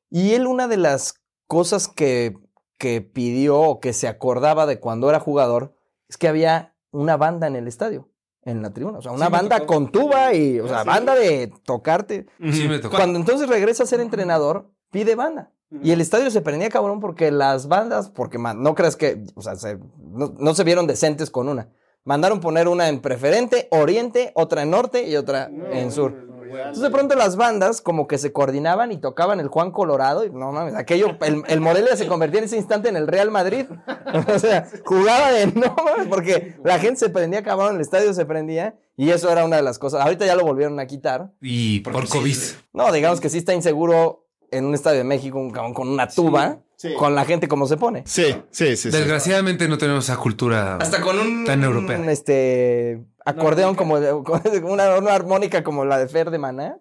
[0.08, 2.38] Y él una de las cosas que,
[2.78, 5.76] que pidió o que se acordaba de cuando era jugador
[6.08, 8.08] es que había una banda en el estadio,
[8.44, 9.00] en la tribuna.
[9.00, 12.24] O sea, una banda con tuba y, o sea, banda de tocarte.
[12.50, 12.96] Sí me tocó.
[12.96, 15.52] Cuando entonces regresa a ser entrenador, pide banda.
[15.82, 19.42] Y el estadio se prendía cabrón porque las bandas, porque man, no creas que, o
[19.42, 21.68] sea, se- no, no se vieron decentes con una.
[22.04, 26.14] Mandaron poner una en preferente, oriente, otra en norte y otra en sur.
[26.54, 30.30] Entonces de pronto las bandas como que se coordinaban y tocaban el Juan Colorado y
[30.30, 33.66] no mames, aquello, el, el Morelia se convertía en ese instante en el Real Madrid.
[34.32, 38.24] O sea, jugaba de no mames, porque la gente se prendía cabrón, el estadio se
[38.24, 40.02] prendía y eso era una de las cosas.
[40.02, 41.32] Ahorita ya lo volvieron a quitar.
[41.40, 42.36] Y por COVID.
[42.72, 46.08] No, digamos que sí está inseguro en un estadio de México un cabrón con una
[46.08, 46.58] tuba,
[46.98, 48.02] con la gente como se pone.
[48.06, 48.76] Sí, sí, sí.
[48.76, 48.90] sí.
[48.90, 51.98] Desgraciadamente no tenemos esa cultura con un, tan europea.
[51.98, 56.76] un, este acordeón como de- con una, una armónica como la de Fer de Maná.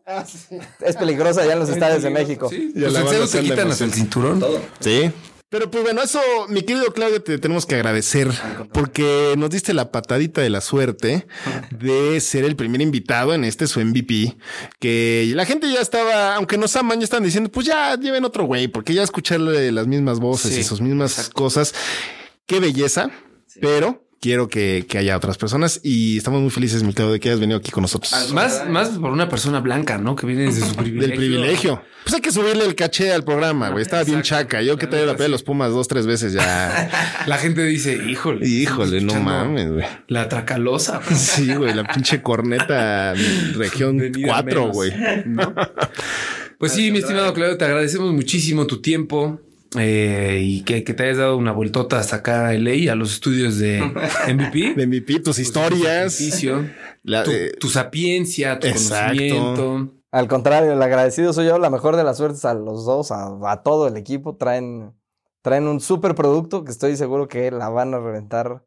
[0.82, 2.49] Es peligrosa ya en los estadios de México.
[2.49, 4.43] Sí, los enceros se quitan hasta el cinturón.
[4.80, 5.11] Sí.
[5.54, 8.28] Pero pues bueno, eso, mi querido Claudio, te tenemos que agradecer
[8.72, 11.28] porque nos diste la patadita de la suerte
[11.70, 14.36] de ser el primer invitado en este su MVP.
[14.80, 18.45] Que la gente ya estaba, aunque nos aman, ya están diciendo, pues ya lleven otro
[18.45, 21.76] güey, porque ya escucharle las mismas voces Sí, y sus mismas cosas.
[22.47, 23.12] Qué belleza,
[23.62, 27.28] pero quiero que, que haya otras personas y estamos muy felices, mi Claudio, de que
[27.28, 28.32] hayas venido aquí con nosotros.
[28.32, 30.15] Más, más por una persona blanca, ¿no?
[30.15, 31.09] Que viene desde su privilegio.
[31.09, 31.82] Del privilegio.
[32.05, 33.82] Pues hay que subirle el caché al programa, güey.
[33.82, 34.61] Estaba bien chaca.
[34.61, 36.89] Yo que traigo la pelea de los Pumas dos, tres veces ya.
[37.28, 38.47] La gente dice, híjole.
[38.47, 39.86] Híjole, no mames, güey.
[40.07, 41.01] La tracalosa.
[41.13, 43.13] Sí, güey, la pinche corneta
[43.55, 44.74] región Venida 4, menos.
[44.74, 44.91] güey.
[46.57, 49.41] Pues sí, mi estimado Claudio, te agradecemos muchísimo tu tiempo.
[49.78, 53.13] Eh, y que, que te hayas dado una vueltota hasta acá a LA, a los
[53.13, 53.82] estudios de
[54.34, 54.74] MVP.
[54.76, 56.19] De mi pi, tus historias.
[57.03, 59.07] La- tu, eh, tu sapiencia, tu exacto.
[59.17, 59.93] conocimiento.
[60.11, 63.36] Al contrario, el agradecido soy yo, la mejor de las suertes a los dos, a,
[63.51, 64.36] a todo el equipo.
[64.36, 64.93] Traen,
[65.41, 68.63] traen un super producto que estoy seguro que la van a reventar.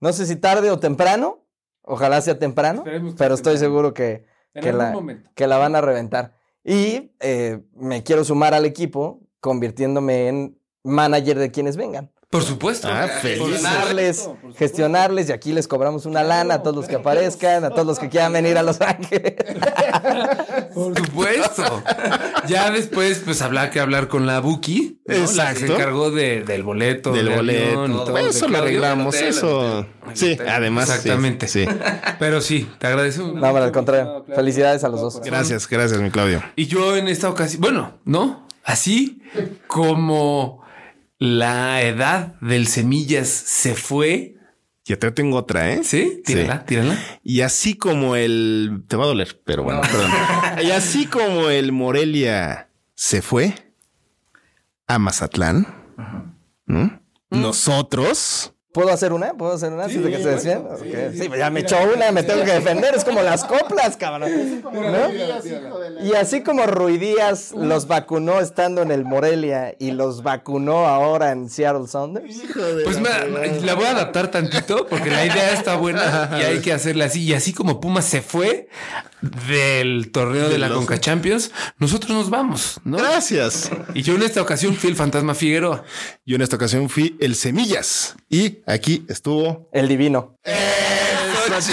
[0.00, 1.46] No sé si tarde o temprano,
[1.82, 3.72] ojalá sea temprano, Esperemos pero estoy temprano.
[3.74, 4.94] seguro que, que, la,
[5.34, 6.34] que la van a reventar.
[6.64, 12.10] Y eh, me quiero sumar al equipo convirtiéndome en manager de quienes vengan.
[12.30, 12.86] Por supuesto.
[12.88, 13.38] Ah, Por feliz.
[13.38, 13.58] supuesto.
[13.68, 17.84] Gestionarles, gestionarles y aquí les cobramos una lana a todos los que aparezcan, a todos
[17.84, 19.34] los que quieran venir a Los Ángeles.
[20.74, 21.82] Por supuesto.
[22.46, 25.32] ya después, pues habrá que hablar con la Buki, ¿no?
[25.32, 27.10] la que se encargó de- del boleto.
[27.12, 27.80] del de boleto.
[27.80, 29.14] avión todo, de eso lo arreglamos.
[29.14, 29.86] Hotel, Eso.
[30.14, 30.88] Sí, además.
[30.88, 31.48] Exactamente.
[31.48, 31.66] Sí.
[32.20, 33.34] Pero sí, te agradecemos.
[33.34, 34.24] No, pero al contrario.
[34.34, 35.20] Felicidades a los dos.
[35.20, 36.42] Gracias, gracias, mi Claudio.
[36.56, 39.22] Y yo en esta ocasión, bueno, no, así
[39.66, 40.62] como
[41.18, 44.36] la edad del semillas se fue.
[44.84, 45.82] Ya te tengo otra, ¿eh?
[45.84, 46.98] Sí, tírala, tírala.
[47.22, 48.82] Y así como el.
[48.88, 50.10] Te va a doler, pero bueno, perdón.
[50.64, 53.54] Y así como el Morelia se fue
[54.86, 55.66] a Mazatlán,
[56.66, 57.00] ¿no?
[57.30, 59.32] Nosotros ¿Puedo hacer una?
[59.34, 59.84] ¿Puedo hacer una?
[59.84, 60.56] antes de que se?
[60.56, 61.12] Ok.
[61.20, 62.94] Sí, pues ya me echó una, me tengo que defender.
[62.94, 64.62] Es como las coplas, cabrón.
[64.62, 66.04] ¿No?
[66.04, 71.48] Y así como Ruidías los vacunó estando en el Morelia y los vacunó ahora en
[71.50, 72.32] Seattle Sounders.
[72.84, 76.60] Pues me- me- la voy a adaptar tantito porque la idea está buena y hay
[76.60, 77.24] que hacerla así.
[77.24, 78.68] Y así como Pumas se fue
[79.22, 82.96] del torneo de la los- Conca Champions, nosotros nos vamos, ¿no?
[82.98, 83.70] Gracias.
[83.94, 85.84] Y yo en esta ocasión fui el fantasma Figueroa.
[86.24, 89.68] Yo en esta ocasión fui el Semillas y aquí estuvo.
[89.72, 90.36] El divino.
[90.44, 91.72] Eso.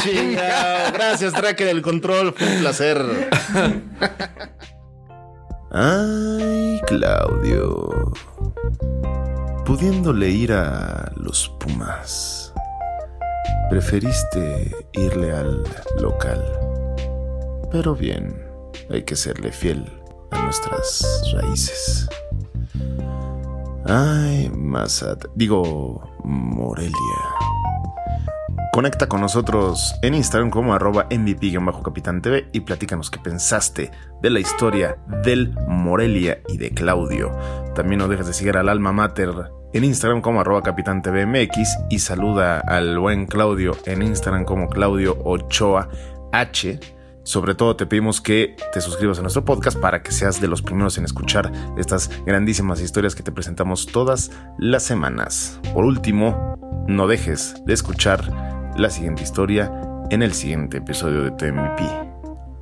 [0.93, 2.33] Gracias, Tracker del control.
[2.35, 3.01] Fue un placer.
[5.71, 8.11] Ay, Claudio.
[9.65, 12.53] Pudiéndole ir a los Pumas,
[13.69, 15.63] preferiste irle al
[15.99, 16.41] local.
[17.72, 18.36] Pero bien,
[18.89, 19.86] hay que serle fiel
[20.32, 22.07] a nuestras raíces.
[23.86, 25.26] Ay, Mazat.
[25.36, 26.93] Digo, Morelia.
[28.74, 33.91] Conecta con nosotros en Instagram como arroba MVP-Capitán TV y platícanos qué pensaste
[34.22, 37.32] de la historia del Morelia y de Claudio.
[37.74, 39.32] También no dejes de seguir al alma mater
[39.74, 41.01] en Instagram como arroba Capitán
[41.89, 45.89] y saluda al buen Claudio en Instagram como Claudio Ochoa
[46.32, 46.80] H.
[47.28, 50.61] Sobre todo te pedimos que te suscribas a nuestro podcast para que seas de los
[50.61, 55.59] primeros en escuchar estas grandísimas historias que te presentamos todas las semanas.
[55.73, 56.55] Por último,
[56.88, 59.69] no dejes de escuchar la siguiente historia
[60.09, 61.84] en el siguiente episodio de tu MVP.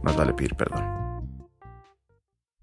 [0.02, 1.05] Más vale pedir perdón.